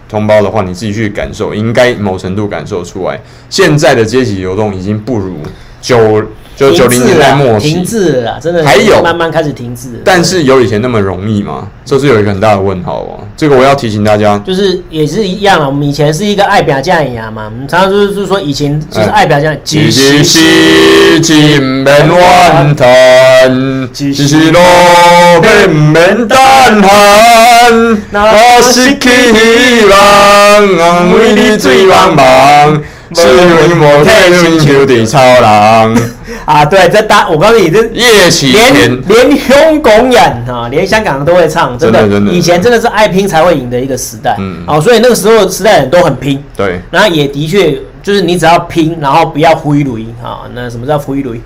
[0.08, 5.38] 同胞的话，你自己去感受，应该某程度感受出来，现在的阶级流动已经不如
[5.80, 6.22] 九。
[6.56, 10.00] 就九零年代末期，停滞了，真的还有慢慢开始停滞。
[10.02, 11.68] 但是有以前那么容易吗？
[11.84, 13.20] 这是有一个很大的问号哦。
[13.36, 15.66] 这个我要提醒大家，就是也是一样啊。
[15.66, 19.54] 我们以前是一个爱表价牙嘛，我们常常就是就是说以前就是爱表价。
[19.62, 24.62] 几时是金门湾滩，几时落
[25.42, 32.80] 北门丹寒，那是希望，为你最茫茫，
[33.14, 36.15] 是为摩天轮球的超人。
[36.44, 42.76] 啊，对，这大，我告诉你，这夜袭连连胸拱眼啊，连香港人都会唱，真的，真的，以前真的。
[42.76, 51.40] 是爱拼才会赢的一个时代，嗯，哦，所以那个时候时代人都很拼，对，然后也的确就是你只要拼，然后不要挥泪啊，那什么叫挥泪？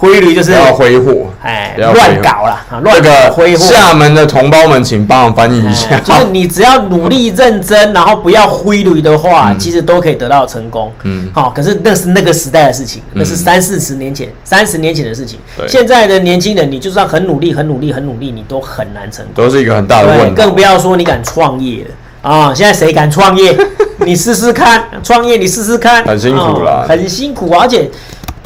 [0.00, 3.62] 挥驴就是要挥霍，哎，乱搞啦，啊，乱搞挥霍。
[3.62, 6.00] 厦门的同胞们，请帮我翻译一下。
[6.00, 10.90] 就是你只要努力认真，然后不要挥驴的话，其实都可以得到成功。
[11.02, 15.38] 嗯，好，可是那是那个时代的事情，那是三四十年前、三十年前的事情。
[15.68, 19.34] 现在的年轻人，你就算很努力、很努力、很努力，你都很难成功。
[19.44, 20.34] 都是一个很大的问题。
[20.34, 21.90] 更不要说你敢创业了
[22.22, 22.54] 啊！
[22.54, 23.54] 现在谁敢创业？
[23.98, 26.02] 你试试看，创业你试试看。
[26.06, 27.90] 很辛苦啦，很辛苦，而且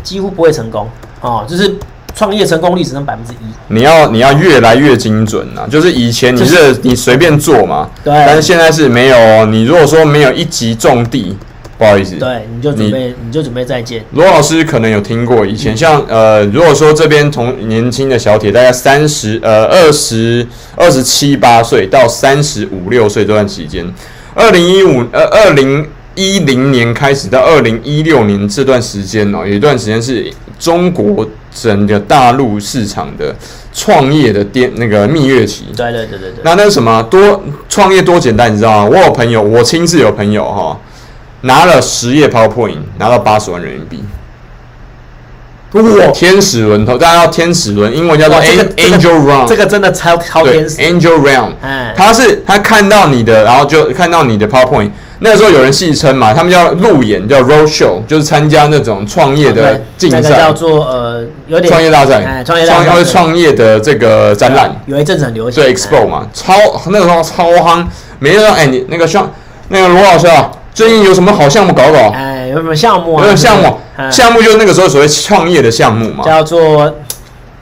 [0.03, 0.89] 几乎不会成功。
[1.25, 1.75] 哦，就是。
[2.17, 3.75] 创业成功率只能百分之一。
[3.75, 5.67] 你要你要越来越精准啊！
[5.69, 8.15] 就是以前你是你随便做嘛，对。
[8.15, 11.37] 但是现在是没有，你如果说没有一级种地，
[11.77, 14.05] 不好意思，对，你就准备你，你就准备再见。
[14.13, 23.85] 罗老师可能有听过，以前像呃，如果说这边同年轻的小铁，大概三十呃二十二十七八岁到三十五六岁这段期间，
[24.37, 25.85] 二零一五呃二零
[26.15, 31.27] 一零年开始到二零一六年这段时间哦，有一段时间是中国。
[31.57, 33.33] 整个大陆市场的
[33.73, 36.41] 创业的电那个蜜月期，对对对对对。
[36.43, 38.91] 那那个什么多创业多简单，你知道吗？
[38.91, 40.77] 我有朋友，我亲自有朋友哈，
[41.43, 44.03] 拿了十页 PowerPoint，拿到八十万人民币。
[45.75, 46.11] 哇！
[46.13, 50.83] 天使轮头，大家要天使轮，英文叫做 Angel Round，这个真的超超天使。
[50.83, 51.53] Angel Round，
[51.95, 54.91] 他是他看到你的，然后就看到你的 PowerPoint。
[55.21, 66.55] 那个时候有人戏称嘛，他们叫路演，叫 road show，就是参加那种创业的竞赛，叫做呃，有点创业大赛，创业大赛，创业的这个展览，有一阵子很流行，对 expo 嘛，超
[66.87, 67.87] 那个时候超夯，
[68.19, 69.31] 没人说哎，你那个像
[69.69, 72.13] 那个罗老师啊，最近有什么好项目搞搞？
[72.15, 73.27] 哎，有什么项目啊？
[73.27, 73.79] 有项目，
[74.11, 76.93] 项目就是那个时候所谓创业的项目嘛，叫做。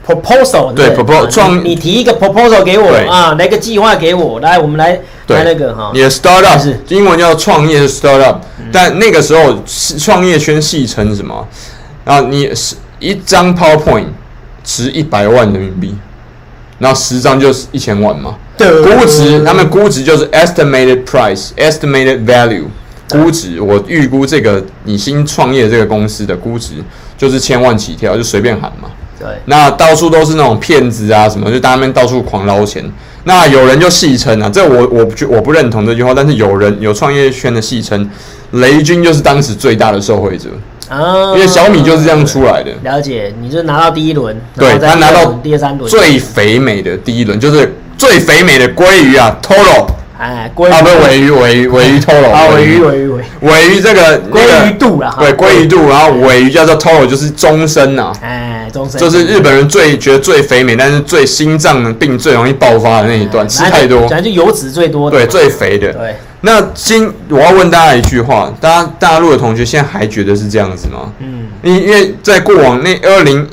[0.07, 5.91] Proposal 对 proposal 创，你提一个 proposal 给我啊，来个计划给我，来我们来来那个哈。
[5.95, 8.37] 你的 startup 是英文叫创业的 startup，
[8.73, 9.63] 但那个时候
[9.99, 11.47] 创业圈戏称什么？
[12.05, 14.07] 然后你是一张 PowerPoint
[14.65, 15.95] 值一百万人民币，
[16.79, 18.35] 然后十张就是一千万嘛。
[18.57, 22.65] 对，估值他们估值就是 estimated price，estimated value，
[23.09, 26.75] 估值我预估这个你新创业这个公司的估值
[27.17, 28.89] 就是千万起跳，就随便喊嘛。
[29.23, 32.85] 对，那到处都是那种骗子啊，什么就大家们到处狂捞钱。
[33.25, 38.11] 那有人就戏称啊，这我我不我不认同这句话，但是有人有创业圈的戏称，
[38.51, 40.49] 雷军就是当时最大的受惠者
[40.89, 42.73] 啊，因为小米就是这样出来的。
[42.83, 49.87] 了解，你就拿到第一轮，对他拿到第三轮最肥美的第一轮，就是最肥美的鲑鱼啊，Toro。
[50.23, 50.71] 哎，鲑鱼。
[50.71, 53.09] 啊，不是鮪鱼，鮪鮪鱼 Toro 啊，鮪鱼，尾鱼，
[53.41, 55.67] 尾鱼这个鲑鱼肚了，对，鲑鱼。
[55.67, 65.93] 肚，然后尾鱼叫做 Toro，就是终身呐，哎，终身，就是日本人最觉得最肥美，但是最心脏病最容易爆发的那一段，吃太多，反正就油脂最多的，对，最肥的。
[65.93, 71.13] 对，那今我要问大家一句话，大家大陆的同学现在还觉得是这样子吗？
[71.21, 73.49] 嗯，因因为在过往那二零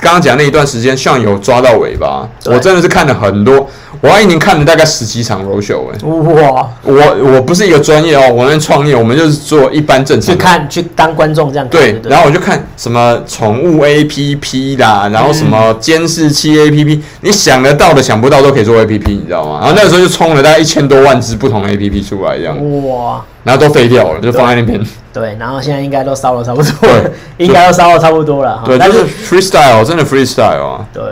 [0.00, 3.68] 刚刚讲那一段时间，像有抓到尾巴，我真的是看了很多。
[4.00, 6.68] 我要一年看了大概十几场 roadshow 哎，哇！
[6.82, 19.58] 我我不是一个专业哦，我们创业，我们就是做一般正常去看去当观众这样对，对，然后我就看什么宠物 APP 啦，然后什么监视器 APP，、嗯、你想得到的想不到都可以做 APP，你知道吗？
[19.60, 22.56] 然后那个时候就冲了大概一千多万支不同的 APP 出来这样，
[22.88, 23.24] 哇！
[23.42, 24.80] 然后都废掉了，就放在那边。
[25.12, 28.62] 对，然后现在应该都烧了差不多了， 应该都烧了差不多了。
[28.64, 30.86] 对，但是 freestyle 真的 freestyle 啊。
[30.92, 31.02] 对。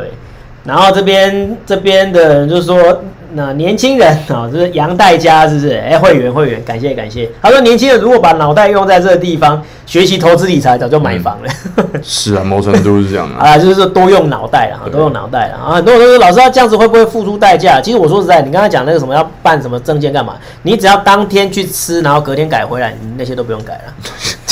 [0.66, 3.02] 然后这边这边的人就说，
[3.34, 5.76] 那年轻人啊，就是杨代家，是不是？
[5.76, 7.30] 哎，会员会员，感谢感谢。
[7.40, 11.48] 他说，年轻人如果把脑袋用在这个地方，学习投资理财，早就买房了。
[11.76, 13.46] 嗯、是啊，某程度是这样啊。
[13.54, 15.74] 啊，就是说多用脑袋啊，多用脑袋啊。
[15.74, 17.80] 很多人都说，老师他这样子会不会付出代价？
[17.80, 20.34] 其实我说实在，你刚才讲那个什么要办什么证件干嘛？
[20.62, 23.94] 你只要当天去吃，然后隔天改回来，你那些都不用改了。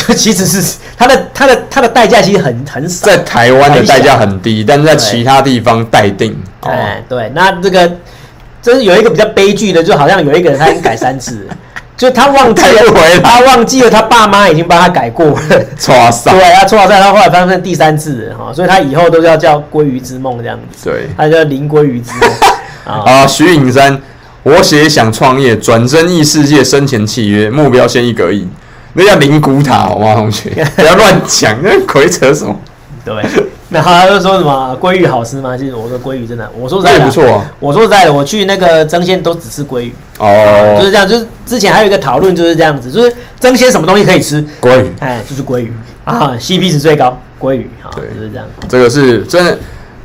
[0.14, 6.36] 其实是它的它的它的代价其实很很少，在台湾的代价很低，但是在其他地方待定。
[6.60, 7.90] 哎，对，那这个
[8.60, 11.46] 真是有一个比较悲剧的，就好像有一个人他已经改三次，
[11.96, 22.30] 就他忘记了，他忘记了他爸妈已经帮他改过了，错赛，对，他错赛，他后来发生第三次哈，所以他以后都要叫鲑鱼之梦这样子，对，他叫林鲑鱼之梦。
[23.04, 23.26] 啊。
[23.26, 24.00] 徐颖山，
[24.42, 28.46] 我写想创业，转生异世界生前契约，目标先一个亿。
[28.94, 30.50] 那叫灵骨塔好吗，同学？
[30.76, 32.54] 不要乱讲，那鬼扯什么？
[33.04, 33.14] 对，
[33.68, 35.54] 那他就说什么鲑鱼好吃吗？
[35.58, 37.52] 其实我说鲑鱼真的，我说实在的，不错啊。
[37.60, 41.06] 我说实在的，我去那个争鲜都只吃鲑鱼哦，就是这样。
[41.06, 44.42] 就是之前还有一个讨论就是这样子，就是争鲜什么东西可以吃？
[44.58, 45.70] 鲑鱼，哎，就是鲑鱼
[46.04, 48.46] 啊，CP 值最高，鲑鱼啊，对，就是这样。
[48.68, 49.58] 这个是真的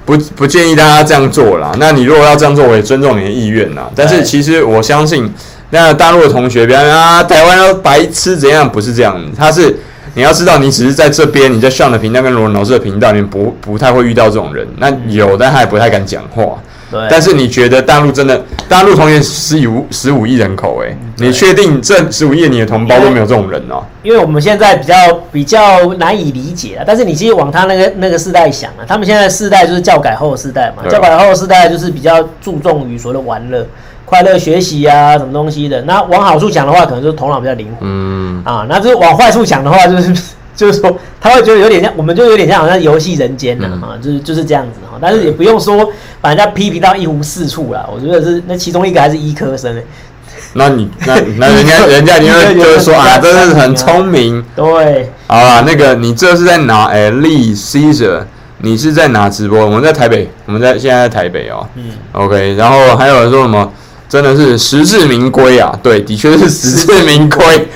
[0.03, 1.71] 不不建议大家这样做啦。
[1.79, 3.89] 那你如果要这样做，我也尊重你的意愿啦。
[3.95, 5.31] 但是其实我相信。
[5.71, 8.69] 那大陆的同学，比方说啊，台湾要白痴怎样？
[8.69, 9.77] 不是这样，他是
[10.15, 14.67] 你要知道，你只是在这边，你在上的频道跟罗文老师的频道里面不不太会遇到这种人。
[14.77, 16.57] 那有，但他也不太敢讲话。
[16.89, 16.99] 对。
[17.07, 23.83] 但是你觉得大陆真的，大陆同学十五十五亿人口，哎，你确定这十五亿你的同胞都没有这种人哦？
[24.01, 24.95] 因为我们现在比较
[25.31, 26.83] 比较难以理解啊。
[26.87, 33.63] 但是你其实往他那个那个世代想啊，他们现在世代就是教改后的世代嘛，教改后的世代就是比较注重于所谓的玩乐。
[34.09, 35.79] 快乐学习啊，什么东西的？
[35.83, 37.77] 那往好处讲的话，可能就是头脑比较灵活。
[37.81, 40.13] 嗯啊，那就是往坏处讲的话，就是
[40.55, 44.97] 就是说他会觉得有点像，我们就有点像好像游戏人间了啊，就是就是这样子哈。
[44.99, 45.87] 但是也不用说
[46.19, 47.87] 把人家批评到一无是处啦。
[47.93, 49.85] 我觉得是那其中一个还是医科生诶。
[50.53, 54.43] 那你那那人家 人家你会就是说啊，这是很聪明。
[54.55, 55.11] 对。
[55.27, 56.85] 好啦，那个你这是在哪？
[56.85, 58.23] 哎，Lee Caesar，
[58.57, 59.63] 你是在哪直播？
[59.63, 61.67] 我们在台北，我们在现在在台北哦。
[61.75, 61.91] 嗯。
[62.13, 63.71] OK，然后还有人说什么？
[64.09, 65.77] 真的是实至名归啊！
[65.83, 67.67] 对，的确是实至名归，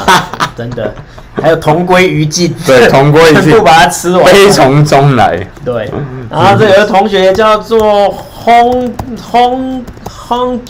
[0.56, 0.94] 真的。
[1.34, 5.38] 还有同归于尽，对，同归于尽， 不把它吃完，悲从中来。
[5.64, 5.90] 对，
[6.30, 10.60] 然后这有个同学叫做轰轰轰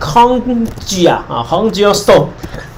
[0.00, 2.20] 轰吉啊啊，轰吉要顺，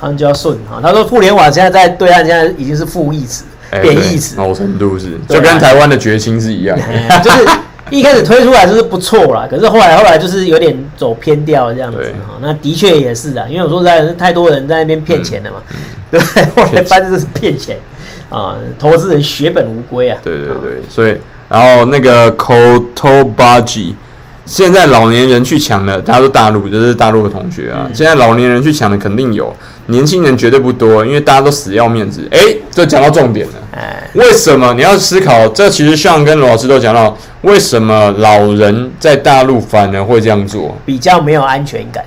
[0.00, 0.80] 轰吉要顺啊。
[0.82, 3.44] 他说互联网现在在对岸现在已经是负义词、
[3.82, 6.78] 贬义词，某程度是，就跟台湾的绝亲是一样，
[7.22, 7.48] 就是。
[7.96, 12.34] 一开始推出来就是不错啦，可是后来后来就是有点走偏掉这样子哈。
[12.40, 15.56] 那的确也是啊，因为我说实在，太多人在那边骗钱了嘛，
[16.10, 16.20] 对，
[16.54, 17.78] 后来发现这是骗钱
[18.30, 20.18] 啊，投资人血本无归啊。
[20.22, 21.16] 对对对，所以
[21.48, 23.94] 然后那个 Kotobaji。
[24.48, 27.86] 现在老年人去抢的，他说大陆就是大陆的同学啊。
[27.92, 29.54] 现在老年人去抢的肯定有，
[29.88, 32.26] 年轻人绝对不多，因为大家都死要面子。
[32.30, 32.38] 哎，
[32.70, 33.52] 这讲到重点了。
[34.14, 35.46] 为什么你要思考？
[35.48, 40.76] 这其实像跟罗老师都讲到，为什么老人在大陆反而会这样做？
[40.86, 42.04] 比较没有安全感。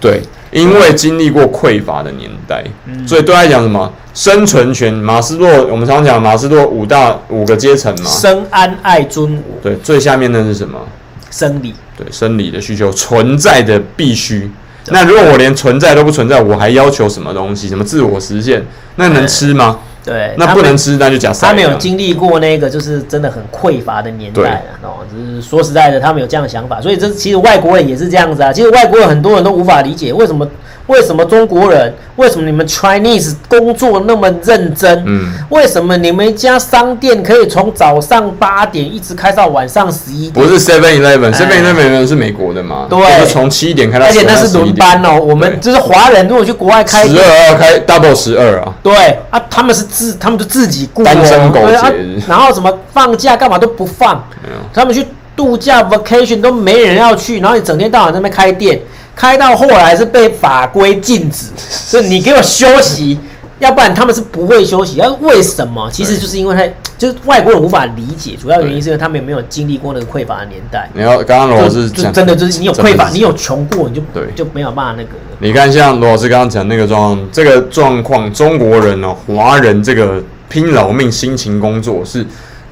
[0.00, 2.64] 对，因为经历过匮乏的年代，
[3.06, 4.92] 所以都在讲什么生存权。
[4.92, 9.58] 马斯洛，我们常常讲马斯洛五大五个阶层嘛，生安爱尊我。
[9.62, 10.78] 对，最下面的是什么？
[11.30, 11.74] 生理。
[11.96, 14.50] 对，生理的需求存在的必须。
[14.88, 17.68] 那如果我连存在都不存在，我还要求什么东西？
[17.68, 18.62] 什么自我实现？
[18.96, 19.78] 那能吃吗？
[20.06, 25.04] 对，那不能吃，那就假塞他没有经历过那个就是真的很匮乏的年代了哦。
[25.12, 28.50] 就是说实在的，他们有这样的想法，所以这其实外国人也是这样子啊。
[28.50, 30.48] 其实外国人很多人都无法理解为什么。
[30.86, 31.92] 为什么中国人？
[32.16, 35.02] 为什么你们 Chinese 工作那么认真？
[35.04, 40.32] 嗯，为什么你们一家商店可以从早上八点一直开到晚上十一点？
[40.32, 42.86] 不是 Seven Eleven，Seven Eleven 是美国的嘛？
[42.88, 45.20] 对，是从七点开到，而且那是轮班哦。
[45.20, 48.72] 我们就是华人，如果去国外开十二要开 double 十二啊。
[48.82, 48.94] 对
[49.30, 51.60] 啊，他们是自，他们就自己雇单身狗
[52.26, 54.24] 然后什么放假干嘛都不放，
[54.72, 58.80] 他们去度假 vacation 都没人要去，然后你整天到晚在那边开店。
[59.16, 63.18] 开到后来是被法规禁止， 所以你给我休息，
[63.58, 64.96] 要不然他们是不会休息。
[64.96, 65.90] 要为什么？
[65.90, 66.62] 其实就是因为他
[66.98, 70.88] 就是外国人无法理解，主要原因是因为他们没有经历过那个匮乏的年代。
[70.92, 75.10] 你要刚刚罗老师讲，真的就是你有匮乏，你有穷过，你就对就没有办法那个。
[75.38, 82.26] 你看，像罗老师刚刚讲那个状况，这个状况，中国人哦，华人这个拼老命、辛勤工作是。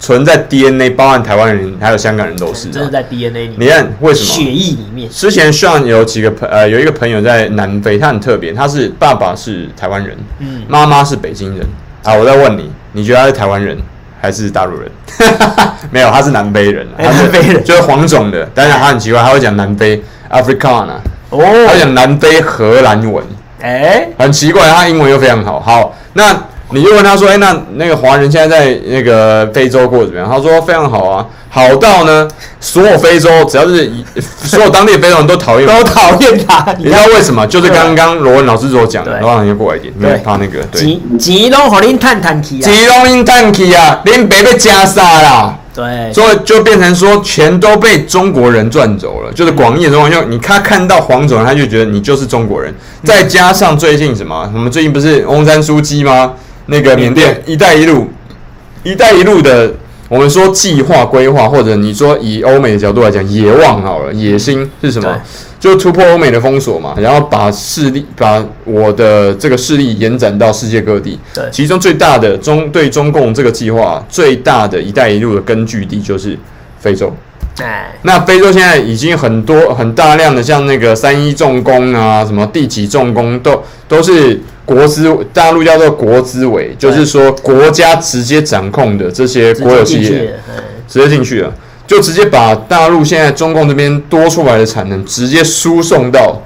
[0.04, 3.58] 存在 DNA，包含台湾人还有香港人都是，真的在 DNA 里面。
[3.58, 4.26] 你看为什么？
[4.26, 5.08] 血液里面。
[5.08, 11.66] 之前 Sean 有几个朋呃，有一个朋友在南非，他很特别，他是爸爸是台湾人，嗯，妈妈是北京人。
[12.02, 13.78] 好，我再问你，你觉得他是台湾人
[14.20, 14.90] 还是大陆人？
[15.90, 18.46] 没有，他是南非人，南非人就是黄种的。
[18.54, 20.96] 但是他很奇怪，他会讲南非 Africana，
[21.30, 23.24] 哦，他讲南非荷兰文，
[23.62, 25.58] 哎，很奇怪，他英文又非常好。
[25.58, 26.36] 好，那。
[26.74, 32.26] 你就问他说：“哎、那那个华人现在在那个非洲过得怎么样？”他说：“非常好啊，好到呢，
[32.58, 33.88] 所有非洲只要是
[34.42, 36.74] 所有当地的非洲人都讨厌，都讨厌他。
[36.78, 37.46] 你知道为什么？
[37.46, 40.80] 就是刚刚罗文老师所讲的，罗老师过来一点，因为怕那个对。
[40.80, 45.56] 钱钱拢互恁趁趁去啊，钱拢恁趁去啊，恁别被加杀啦？
[45.72, 49.32] 对，所以就变成说，钱都被中国人赚走了。
[49.32, 52.74] 就是广义的中国人，就你他看到黄种人，他就觉得你就是中国人。
[53.04, 54.50] 再加上最近什么？
[54.52, 56.32] 我们最近不是翁山书记吗？
[56.66, 58.10] 那个缅甸“一带一路
[58.82, 59.70] ”，“一带一路”的，
[60.14, 65.20] 我们说计划规划，或者你说以欧美的角度来讲，野望好了，野心是什么？
[65.58, 71.18] 就突破欧美的封锁嘛，然后把势力，把我的这个势力延展到世界各地。
[71.34, 76.38] 对，其中最大的中对中共这个计划最大的一带一路的根据地就是
[76.78, 77.12] 非洲。
[77.62, 84.40] 哎，那非洲现在已经很多很大量的像那个三一重工啊，什么第几重工都都是。
[84.66, 90.34] 国资大陆叫做国资委，就是说国家直接掌控的这些国有企业，
[90.88, 91.52] 直接进去了，
[91.86, 96.40] 就直接把大陆现在中共这边多出来的产能直接输送到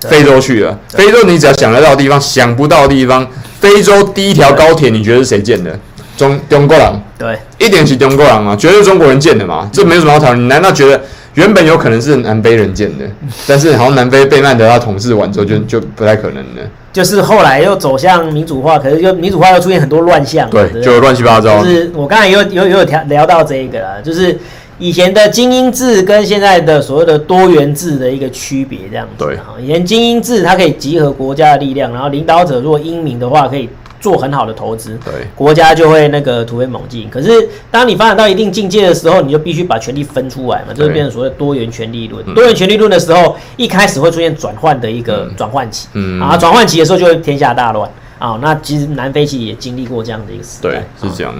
[0.00, 0.78] 非洲去了。
[0.90, 3.26] 非洲你只要想得到的地方，想不到的地方，
[3.58, 5.80] 非洲第一条高铁你觉得是谁建的？
[6.16, 7.02] 中中国人？
[7.18, 10.42] 对，一点是中国人啊，绝对中国人建的嘛，这没什么好讨论。
[10.42, 11.00] 你难道觉得？
[11.34, 13.06] 原本有可能是南非人建的，
[13.48, 16.62] 但是好像南非被曼德拉统治完之后就，就就不太可能了。
[16.92, 21.62] 就是后来又走向民主化，可是又民主化又出现很多乱象，对，就乱七八糟。
[21.62, 24.38] 就是我刚才有有有聊聊到这个了，就是
[24.78, 29.24] 以前的精英制跟现在的所谓的多元制的一个区别，这样子。
[29.24, 33.70] 对，以前精英制它可以集合国家的力量，然后领导者如果英明的话，可以。
[34.02, 37.08] 做很好的投资，对国家就会那个突飞猛进。
[37.08, 37.30] 可是
[37.70, 42.22] 当你发展到一定境界的时候，你就必须把权力分出来嘛，就是变成所谓多元权力论。
[42.34, 47.88] 多元权力论的时候，一开始会出现转换的一个转换期，嗯，啊，转换期的时候就会天下大乱
[48.18, 48.36] 啊。
[48.42, 51.32] 那其实南非其实也经历过这样的一个时代，对，是这样。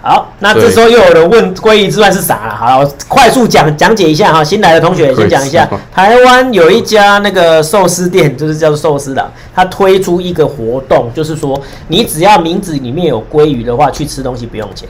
[0.00, 2.54] 好，那这时候又有人问鲑鱼之乱是啥了？
[2.54, 4.44] 好，我快速讲讲解一下哈。
[4.44, 14.88] 新来的同学先讲一下，台湾有一家那个寿司店，就是叫做寿司的，他推出一个活动，就是说你只要名字里面有鲑鱼的话，去吃东西不用钱，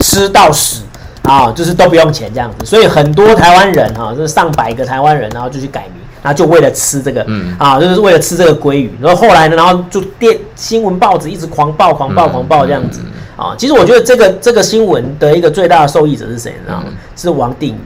[0.00, 0.82] 吃到死
[1.22, 2.64] 啊，就是都不用钱这样子。
[2.64, 8.90] 所以很多台湾人哈，就是上百个台湾人，然后就去改名，然后就为了吃这个，嗯啊，就是为了吃这个鲑鱼。
[9.00, 13.00] 然后后来呢，然后就电新闻报纸一直狂报、狂报、狂报这样子。
[13.36, 16.54] 啊，其实我觉得这个这个新闻的一个最大的受益者是谁？
[16.58, 16.86] 你知道吗？
[17.16, 17.78] 是王定宇。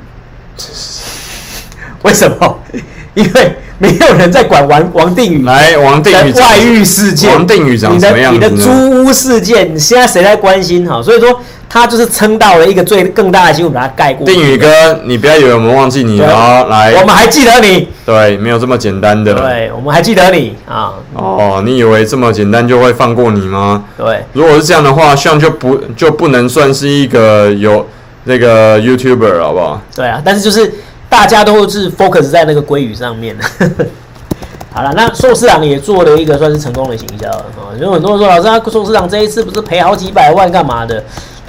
[2.03, 2.59] 为什么？
[3.14, 8.39] 因为没有人在管王王定宇来王定宇外遇事件，王定宇长什么样子？
[8.39, 8.70] 你的租
[9.05, 10.89] 屋事件，现在谁在关心？
[10.89, 11.41] 哈，所以说。
[11.73, 14.27] 他就是撑到了一个最更大的新闻，把它盖过。
[14.27, 14.68] 定宇哥，
[15.05, 17.89] 你不要以为我们忘记你了，来，我们还记得你。
[18.05, 19.33] 对，没有这么简单的。
[19.33, 20.93] 对，我们还记得你啊。
[21.14, 23.85] 哦，你以为这么简单就会放过你吗？
[23.97, 27.87] 对，如果是这样的话，像就不就不能算是一个有
[28.25, 29.81] 那个 YouTuber 好不好？
[29.97, 30.70] 对啊，但是就是
[31.09, 33.35] 大家都是 focus 在那个鲑鱼上面。
[34.75, 37.45] 好了，那寿司郎也做了一个算是成功的行销啊。
[37.81, 41.03] 有很多人说，老师，他寿司郎这一次不是赔好几百万干嘛的？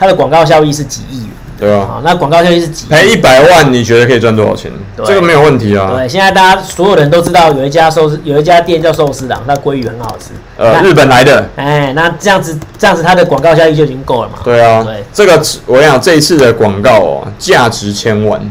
[0.04, 2.90] 它的广告效益是几亿元，对啊，那广告效益是几亿？
[2.90, 4.70] 赔一百万，你觉得可以赚多少钱？
[4.98, 5.94] 对这个没有问题啊。
[5.96, 10.32] 对，现在大家所有人都知道有一家寿司，有一家店叫寿司郎，那鲑鱼很好吃。
[10.58, 11.48] 呃，日本来的。
[11.56, 14.40] 哎，那这样子，这样子它的广告效益就已经够了嘛？
[14.44, 14.84] 对啊。
[14.84, 18.42] 对，这个我跟你讲，这一次的广告哦，价值千万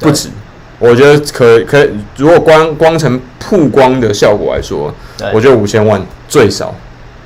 [0.00, 0.30] 不止。
[0.78, 1.86] 我觉得可可，
[2.16, 4.90] 如果光光从曝光的效果来说，
[5.34, 6.74] 我觉得五千万最少，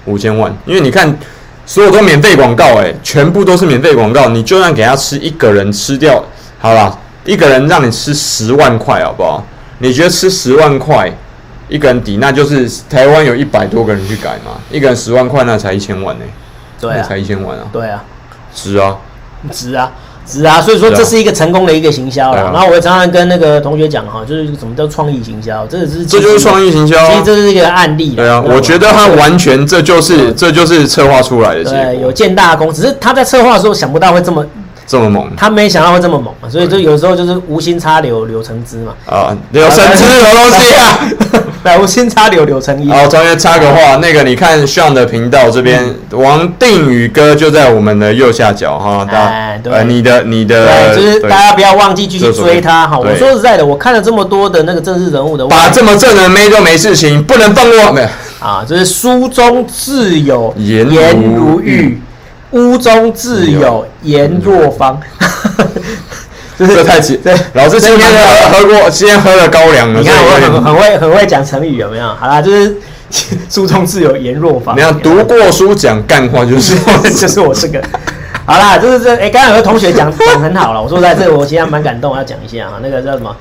[0.06, 1.16] 五千万，因为你看。
[1.66, 4.28] 所有都免费广告，诶，全部都是免费广告。
[4.28, 6.24] 你就算给他吃一个人吃掉，
[6.60, 9.44] 好了，一个人让你吃十万块，好不好？
[9.78, 11.12] 你觉得吃十万块
[11.68, 14.52] 一个人抵，那就是台湾有一百多个人去改嘛？
[14.70, 16.24] 一个人十万块，那才一千万呢。
[16.80, 17.64] 对啊，才一千万啊。
[17.72, 18.04] 对啊，
[18.54, 18.96] 值啊，
[19.50, 19.92] 值啊。
[20.26, 22.42] 是啊，所以说这是一个成功的一个行销了。
[22.52, 28.10] 然后我也常常跟那个同学讲哈，就是什么叫创意行销，这是这就是创意行销，其实这是一个案例。
[28.16, 31.64] 对啊，我觉得他完全这就是这就是策划出来的。
[31.64, 34.44] 对，有见大功，只是他在策划的时候想不到会这么
[34.86, 38.94] 这么猛，他没想到会这么猛，所以就有时候就是无心插柳柳成枝嘛。
[39.06, 40.98] 啊，柳成枝什么东西啊？
[41.66, 42.88] 来，我先插柳柳成荫。
[42.90, 49.06] 好，同学插个话，那个你看 Sean 的频道这边，王定宇哥就在我们的右下角哈。
[49.10, 52.98] 哎，对，你的你的，就是大家不要忘记继续追他哈。
[52.98, 58.08] 我说实在的，我看了这么多的那个政治人物的，把这么正的妹都没事情，不能放过没有？
[58.40, 60.86] 啊，就是书中自有颜
[61.34, 62.00] 如玉。
[62.52, 64.98] 屋中自有颜若芳，
[66.58, 67.16] 这太奇。
[67.16, 68.10] 对，老师今天
[68.50, 70.00] 喝过，今天喝了高粱了。
[70.00, 72.06] 你看我很很会很会讲成语，有没有？
[72.14, 72.76] 好啦，就是
[73.50, 74.76] 书中自有颜若芳。
[74.76, 76.76] 你看读过书讲干话，就是
[77.14, 77.82] 就是我这个。
[78.46, 80.82] 好啦，就是这哎，刚刚有个同学讲讲很好了。
[80.82, 82.74] 我说在这，我其实蛮感动，要讲一下啊。
[82.80, 83.34] 那个叫什么？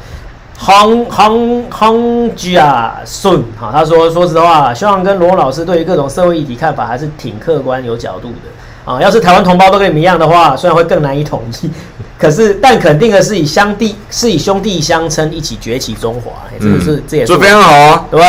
[0.57, 8.91] 杭杭杭居啊顺哈，他说说实话，希望跟罗老师对于各种社会议题看法还是挺客观有角度的。
[8.91, 11.69] 啊，要是台湾同胞都跟你们一样的话，虽然会更难以统一，
[12.17, 16.31] 可是但肯定的是以兄弟是以兄弟相称，一起崛起中华。
[16.59, 18.05] 嗯，这是这也是非常好啊。
[18.09, 18.21] 对，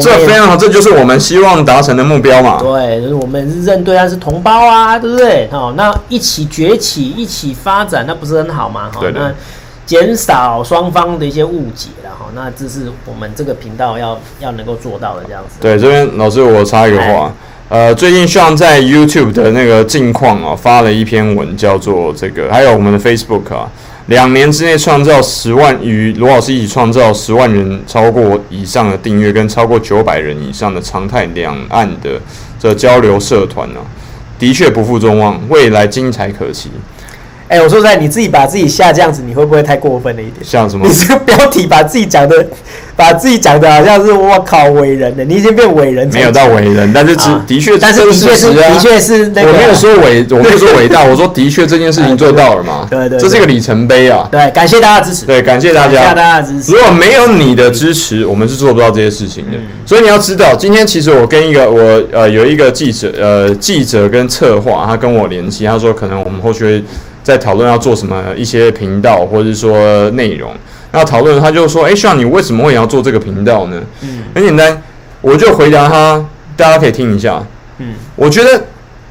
[0.00, 2.58] 这非常好，这就是我们希望达成的目标嘛。
[2.60, 5.48] 对，就是我们是认对岸是同胞啊，对不对？
[5.50, 8.90] 好，那一起崛起，一起发展，那不是很好吗？
[8.94, 9.32] 好，那
[9.84, 12.26] 减少双方的一些误解了哈。
[12.36, 15.56] 那这是我们这个频道要要能够做到的这样子。
[15.60, 17.32] 对，这边老师我插一个话。
[17.72, 23.66] 呃，最近像在 YouTube 的那个近况啊，发了一篇文，叫做这个，还有我们的 Facebook 啊，
[24.08, 32.20] 两年之内创造十万，与罗老师一起创造十万人超过以上的订阅，跟超过九百人以上的常态两岸的
[32.60, 33.80] 这交流社团呢，
[34.38, 36.70] 的确不负众望，未来精彩可期。
[37.48, 40.36] 哎、欸，我说实在，你自己把自己吓这样子，你会不会太过分了一点？
[40.42, 40.86] 像什么？
[40.88, 42.46] 你这个标题把自己讲的，
[42.96, 46.08] 把自己讲的好像是我靠伟人的，你已经变伟人。
[46.08, 49.48] 没有到伟人，但是只、啊、的确，但是的确是，是的确是那个。
[49.48, 52.86] 我没有说伟， 我没有说伟大，我说的确这件事情做到了嘛。
[52.88, 54.26] 对，对对，这是一个里程碑啊。
[54.32, 55.26] 对，感谢大家支持。
[55.26, 56.72] 对，感谢大家，感谢大家支持。
[56.72, 59.58] 如果没有你的支持，我们是做不到这些事情的。
[59.58, 66.84] 嗯、所以你要知道，今天其实我跟一个我呃有一个记者呃记者跟策划，他跟我联系，他说可能我们后续会。
[67.22, 70.50] 在讨论要做什么一些频道，或者是说内容，
[70.90, 74.82] 然后讨论他就说：“哎，Sean，你为什么会要做这个频道呢？”嗯，很简单，
[75.20, 76.24] 我就回答他，
[76.56, 77.42] 大家可以听一下。
[77.78, 78.64] 嗯，我觉得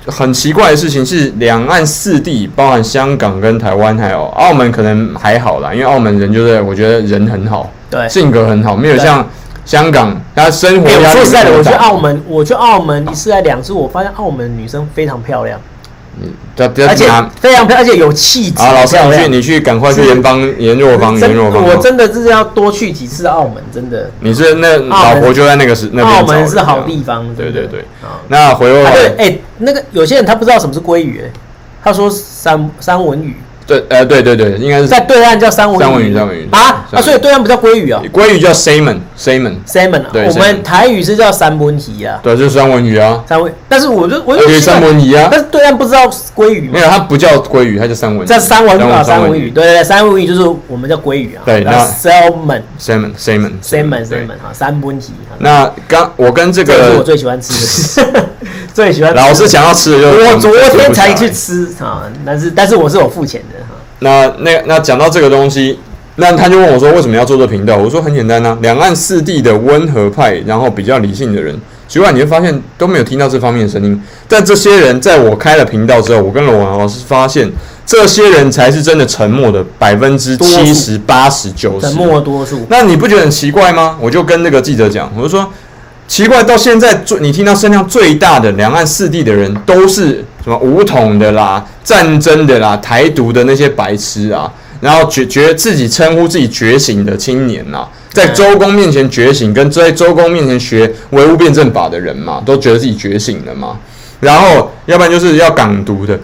[0.07, 9.25] 很奇怪的事情是，两岸四地，包含香港跟台湾，还有澳门，可能还好啦，因为澳门人就是我觉得人很好，对，性格很好，没有像
[9.65, 11.05] 香港他生活压力。
[11.13, 15.59] 说实在的，我去澳门，我去澳门一次来两次，我发现澳门女生非常漂亮。
[16.19, 17.05] 嗯，而且
[17.39, 18.61] 非常漂亮，而且有气质。
[18.61, 21.63] 啊，老师，你去，你去，赶快去研帮研若芳、研若芳。
[21.63, 24.11] 我真的是要多去几次澳门，真的。
[24.19, 26.17] 你是那老婆就在那个时那边。
[26.17, 27.33] 澳门是好地方。
[27.35, 27.85] 对对对。
[28.27, 31.31] 那回过来，哎，那个有些人他不知道什么是鲑鱼，哎，
[31.83, 33.35] 他说三三文鱼。
[33.65, 55.01] 对，呃，对对对，应该是在对岸叫三文鱼，三文鱼，三文鱼啊啊，所以对岸不叫鲑鱼啊，鲑鱼叫 salmon，salmon，salmon，对，我们台语是叫三文鱼啊，对，就是三文鱼啊，三文，但是我就我就三文鱼啊，但是对岸不知道鲑鱼，没有，它不叫鲑鱼，它叫三文，叫三文鱼啊，三文鱼，对对，三文鱼就是我们叫鲑鱼啊，对，那 salmon，salmon，salmon，salmon，哈，三文鱼。
[55.39, 58.29] 那刚我跟这个是我最喜欢吃的，
[58.73, 63.75] 最喜欢，老师想要吃的就是我昨天才去吃啊，但是但是我是有付钱的哈。
[63.99, 65.77] 那那那讲到这个东西，
[66.15, 67.75] 那他就问我说，为什么要做这频道？
[67.75, 71.53] 我说很简单呐、啊，两岸四地的温和派，然后比较理性的人，
[71.87, 74.01] 奇怪你会发现都没有听到这方面的声音。
[74.27, 77.51] 但这些人在我开了频道之后，我跟罗老师发现，
[77.85, 82.65] 这些人才是真的沉默的百分之七十八十九十，沉默多数。
[82.69, 83.97] 那你不觉得很奇怪吗？
[83.99, 85.45] 我就跟那个记者讲，我就说。
[86.11, 94.51] 奇怪，到现在最你听到声量最大的两岸四地的人，都是什么武统的啦、战争的啦、台独的那些白痴啊，
[94.81, 103.77] 然后觉觉得自己称呼自己觉醒的青年呐，在周公面前觉醒，跟在周公面前学唯物辩证法的人嘛，都觉得自己觉醒了嘛，
[104.19, 106.19] 然后要不然就是要港独的。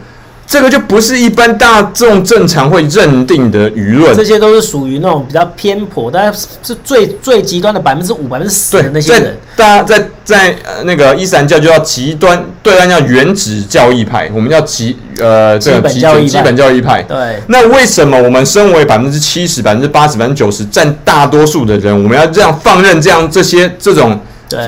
[0.48, 9.38] 这个就不是一般大众正常会认定的舆论，这些都是属于那种比较偏颇，但是是最最极端的百分之五、百分之十的那些人。
[9.58, 17.04] 大家在在呃那个伊斯兰教就叫极端，对岸叫原子教义派，我们叫极呃这个基本基本教义派。
[17.04, 17.42] 对。
[17.48, 24.18] 那为什么我们身为百分之七十、百分之八十、百分之九十占大多数的人，我们要这样放任这样这些这种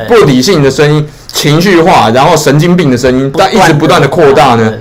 [0.10, 4.74] 不理性的声音、情绪化，然后神经病的声音，但一直不断的扩大呢？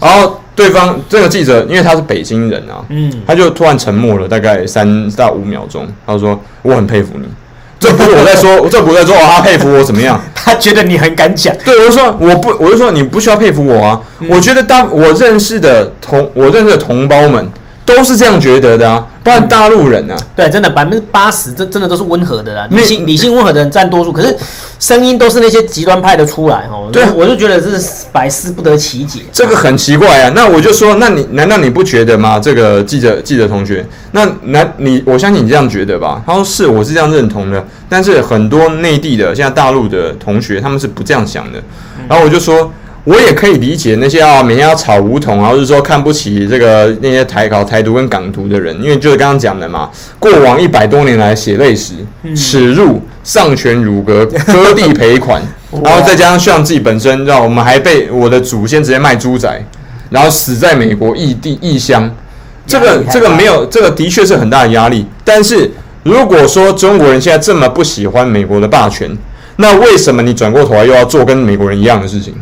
[0.00, 0.40] 然后。
[0.54, 7.26] 对方这个记者，因为他是北京人啊，嗯，他就突然沉默了大概三到五秒钟，他说：“我很佩服你。
[7.80, 10.18] ”这不是我在说，这不是在说哦，他佩服我怎么样？
[10.34, 11.54] 他觉得你很敢讲。
[11.64, 14.00] 对，我就说我不，我就说你不需要佩服我啊。
[14.20, 17.46] 嗯、我觉得当我认识的同我认识的同胞们
[17.84, 19.06] 都是这样觉得的啊。
[19.22, 24.36] 不然大陆人啊，对，真的百分之八十，这真的都是温和的啦，理性理性温和的人占多数，可是
[24.78, 26.90] 声音都是那些极端派的出来哦。
[26.92, 29.20] 对，我就觉得这是百思不得其解。
[29.32, 32.38] 这个很奇怪啊，那我就说，那你难道你不觉得吗？
[32.38, 33.82] 这个记者记者同学，
[34.12, 36.22] 那难你我相信你这样觉得吧？
[36.26, 41.58] 他说是，我是这样认同的，但是很多内地的现在大陆的同学他们是不这样想的，
[42.06, 42.70] 然后我就说。
[43.04, 51.92] 我也可以理解那些啊，每天要炒梧桐，然后是说看不起这个那些台搞台独跟港独的人，因为就是刚刚讲的嘛，过往一百多年来血泪史，
[52.34, 55.42] 耻辱、丧权辱国、 割地赔款，
[55.82, 59.62] 然后再加上像自己本身，让我们还被我的祖先直接卖猪仔，
[60.08, 62.10] 然后死在美国异地异乡，
[62.66, 65.06] 这个这个没有，这个的确是很大的压力。
[65.22, 65.70] 但是
[66.04, 69.14] 如果说中国人现在这么不喜欢美国的霸权，
[69.56, 72.34] 那为什么你转过头来又要做跟美国人一样的事情？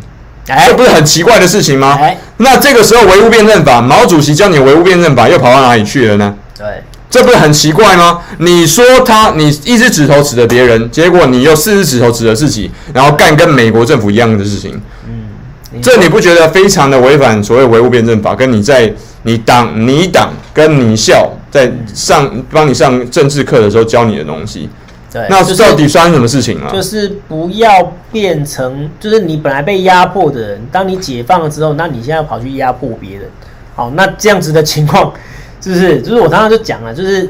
[0.47, 1.97] 哎，这不是很奇怪的事情吗？
[2.01, 6.35] 哎，那这个时候唯物辩证法，毛主席教你唯物辩证法，又跑到哪里去了呢？
[6.57, 8.19] 对，这不是很奇怪吗？
[8.39, 14.81] 你说他，你一只指头指着别人，结果你又四只指头指着自己，然后干跟美国政府一样的事情。
[15.07, 18.35] 嗯，这你不觉得非常的违反所谓唯物辩证法？
[18.35, 18.91] 跟你在
[19.23, 24.69] 你党、你党跟你校在上帮你上政治课的时候教你的东西。
[25.13, 26.71] 对，那是到底发生什么事情啊？
[26.73, 33.29] 就是不要变成，就是你本来被压迫的人，当你解放了之后，那你现在要跑去压迫别人，
[33.75, 35.13] 好，那这样子的情况，
[35.61, 36.01] 是不是？
[36.01, 37.29] 就是我常常就讲了，就是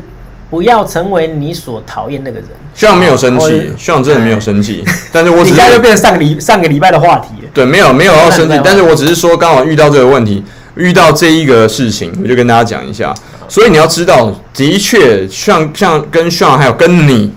[0.50, 2.48] 不要成为你所讨厌那个人。
[2.74, 4.84] 希望没有生气，希望真的没有生气。
[5.12, 7.50] 但是我只是你现在就变成上个礼上个礼拜的话题了。
[7.54, 10.44] 对，没有没有要生气，但是我只是说刚好遇到这个问题，
[10.76, 13.14] 遇到这一个事情，我就跟大家讲一下。
[13.50, 17.32] 所以你要知道，的确，像像跟 Sean 还有跟你。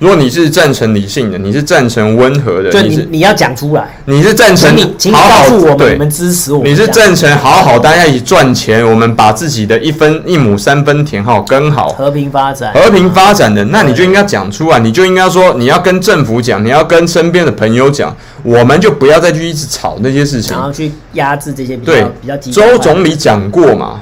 [0.00, 4.74] 如果你是赞成理性的，你是赞成温和的，就你你要讲出来，你是赞成
[5.12, 22.50] 好好告诉我们，你们支持我们，你是赞成好好大家一起赚钱，我们把自己的一分一亩三分田好耕好，和平发展，和平发展的，那你就应该讲出来，你就应该说你要跟政府讲，你要跟身边的朋友讲，我们就不要再去一直吵那些事情，然后去压制这些比较对比较激。
[22.50, 24.00] 周总理讲过嘛。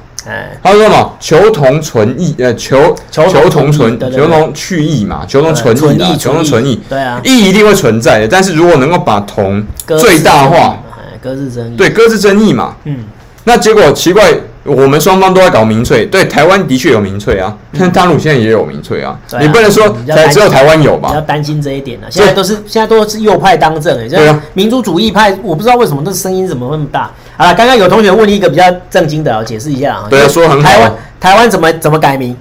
[0.63, 1.17] 他说什么？
[1.21, 6.81] 求同存异，呃，求求同存，求同去异嘛，求同存异，求同存异。
[6.89, 10.77] 对啊，异一定会存在的，但是如果能够把同最大化，
[11.23, 12.77] 搁置争议，对，搁置争议嘛。
[12.85, 13.05] 嗯，
[13.45, 14.33] 那结果奇怪，
[14.65, 21.09] 我们双方都在搞民粹，对，台湾的确有民粹啊，但大陆现在也有民粹啊，你不能说才只有台湾有吧？
[21.09, 27.11] 比较担心这一点呢，现在都是现在都是右派当政，哎，对啊，民族主义派，我不知道为什么那声音怎么那么大。
[27.39, 30.07] 好了，刚刚有同学问一个比较正经的，我解释一下啊。
[30.11, 30.69] 对啊，说很好。
[30.69, 32.37] 台湾台湾怎么怎么改名？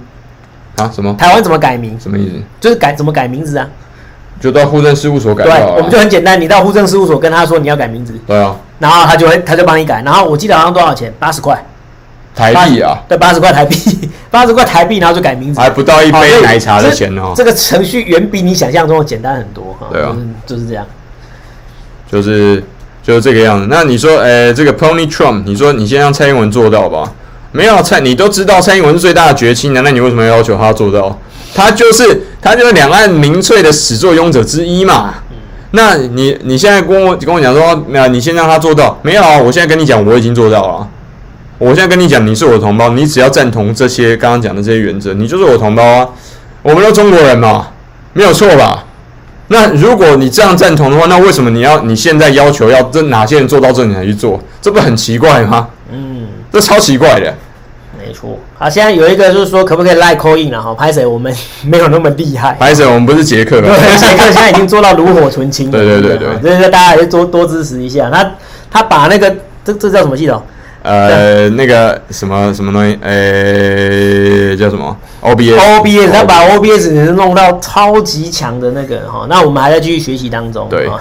[0.74, 0.90] 啊？
[0.92, 1.14] 什么？
[1.14, 1.96] 台湾怎么改名？
[2.00, 2.42] 什么意思？
[2.60, 3.68] 就是改怎么改名字啊？
[4.40, 5.44] 就到户政事务所改。
[5.44, 8.12] 对，我们就很简单，你到户政事务所跟他说你要改名字。
[8.26, 8.56] 对啊。
[8.80, 11.14] 然后他就会他就帮你改，然后我记得好像多少钱？
[11.20, 11.64] 八十块
[12.34, 12.98] 台币啊？
[13.08, 17.34] 对，八十块台币， 八十块台币，然后就改名字，还不到一杯奶茶的钱哦。
[17.36, 19.86] 这个程序远比你想象中的简单很多哈。
[19.92, 20.84] 对啊，就是这样。
[22.10, 22.64] 就是。
[23.08, 23.66] 就是这个样子。
[23.70, 27.10] 那你说，诶，这个 Pony Trump，你说你先让蔡英文做到吧？
[27.52, 31.18] 没有蔡，你都知道蔡英文是最大的绝亲，难道你为什么要要求他做到？
[31.54, 35.14] 他就是他就是两岸民粹的始作俑者之一嘛。
[35.70, 38.98] 那你你现在跟我跟我讲说，那你先让他做到？
[39.00, 40.86] 没有啊，我现在跟你讲，我已经做到了。
[41.56, 46.06] 我现在跟你讲，你是我的同胞，你只要赞同这些刚刚讲的这些原则，你就是我同胞啊。
[46.60, 47.68] 我们都中国人嘛，
[48.12, 48.84] 没有错吧？
[49.48, 54.38] 那如果你这样赞同的话，那为什么你要你现在要求要这哪些人做到这里才去做？
[54.60, 55.68] 这不很奇怪吗？
[55.90, 57.34] 嗯，这超奇怪的。
[57.98, 58.38] 没错。
[58.58, 60.60] 好，现在有一个就是说，可不可以 Line call in 啊？
[60.60, 61.04] 哈，拍谁？
[61.04, 61.34] 我们
[61.64, 62.56] 没有那么厉害。
[62.60, 62.86] 拍谁？
[62.86, 63.60] 我们不是杰克。
[63.60, 65.72] 对，杰克 现在已经做到炉火纯青了。
[65.72, 68.10] 对对对对，所以说大家还是多多支持一下。
[68.10, 68.30] 他
[68.70, 69.34] 他把那个
[69.64, 70.42] 这这叫什么系统？
[70.88, 72.98] 呃，那个什么什么东西？
[73.02, 79.26] 呃，叫什么？OBS，OBS，他把 OBS 弄到超级强的那个哈。
[79.28, 80.66] 那我们还在继续学习当中。
[80.70, 80.88] 对。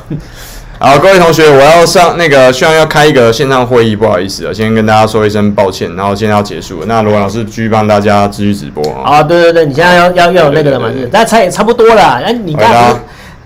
[0.79, 6.85] 好，各位同学，我要上那个，虽然要开一个线上会议，不好意思啊，先跟大家说一声抱歉，然后现在要结束了。
[6.85, 9.23] 那罗老师继续帮大家继续直播啊。
[9.23, 10.89] 对对对，你现在要要要有那个了嘛？
[10.93, 12.21] 是，但差也差不多了。
[12.23, 12.93] 哎，你刚才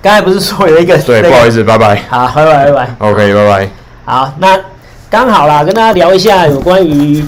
[0.01, 0.97] 刚才不是说有一个？
[0.97, 2.03] 对，不好意思，拜拜。
[2.09, 2.95] 好，拜拜拜拜。
[2.99, 3.69] OK，拜拜。
[4.03, 4.70] 好，那。
[5.11, 7.19] 刚好啦，跟大家聊一下有关于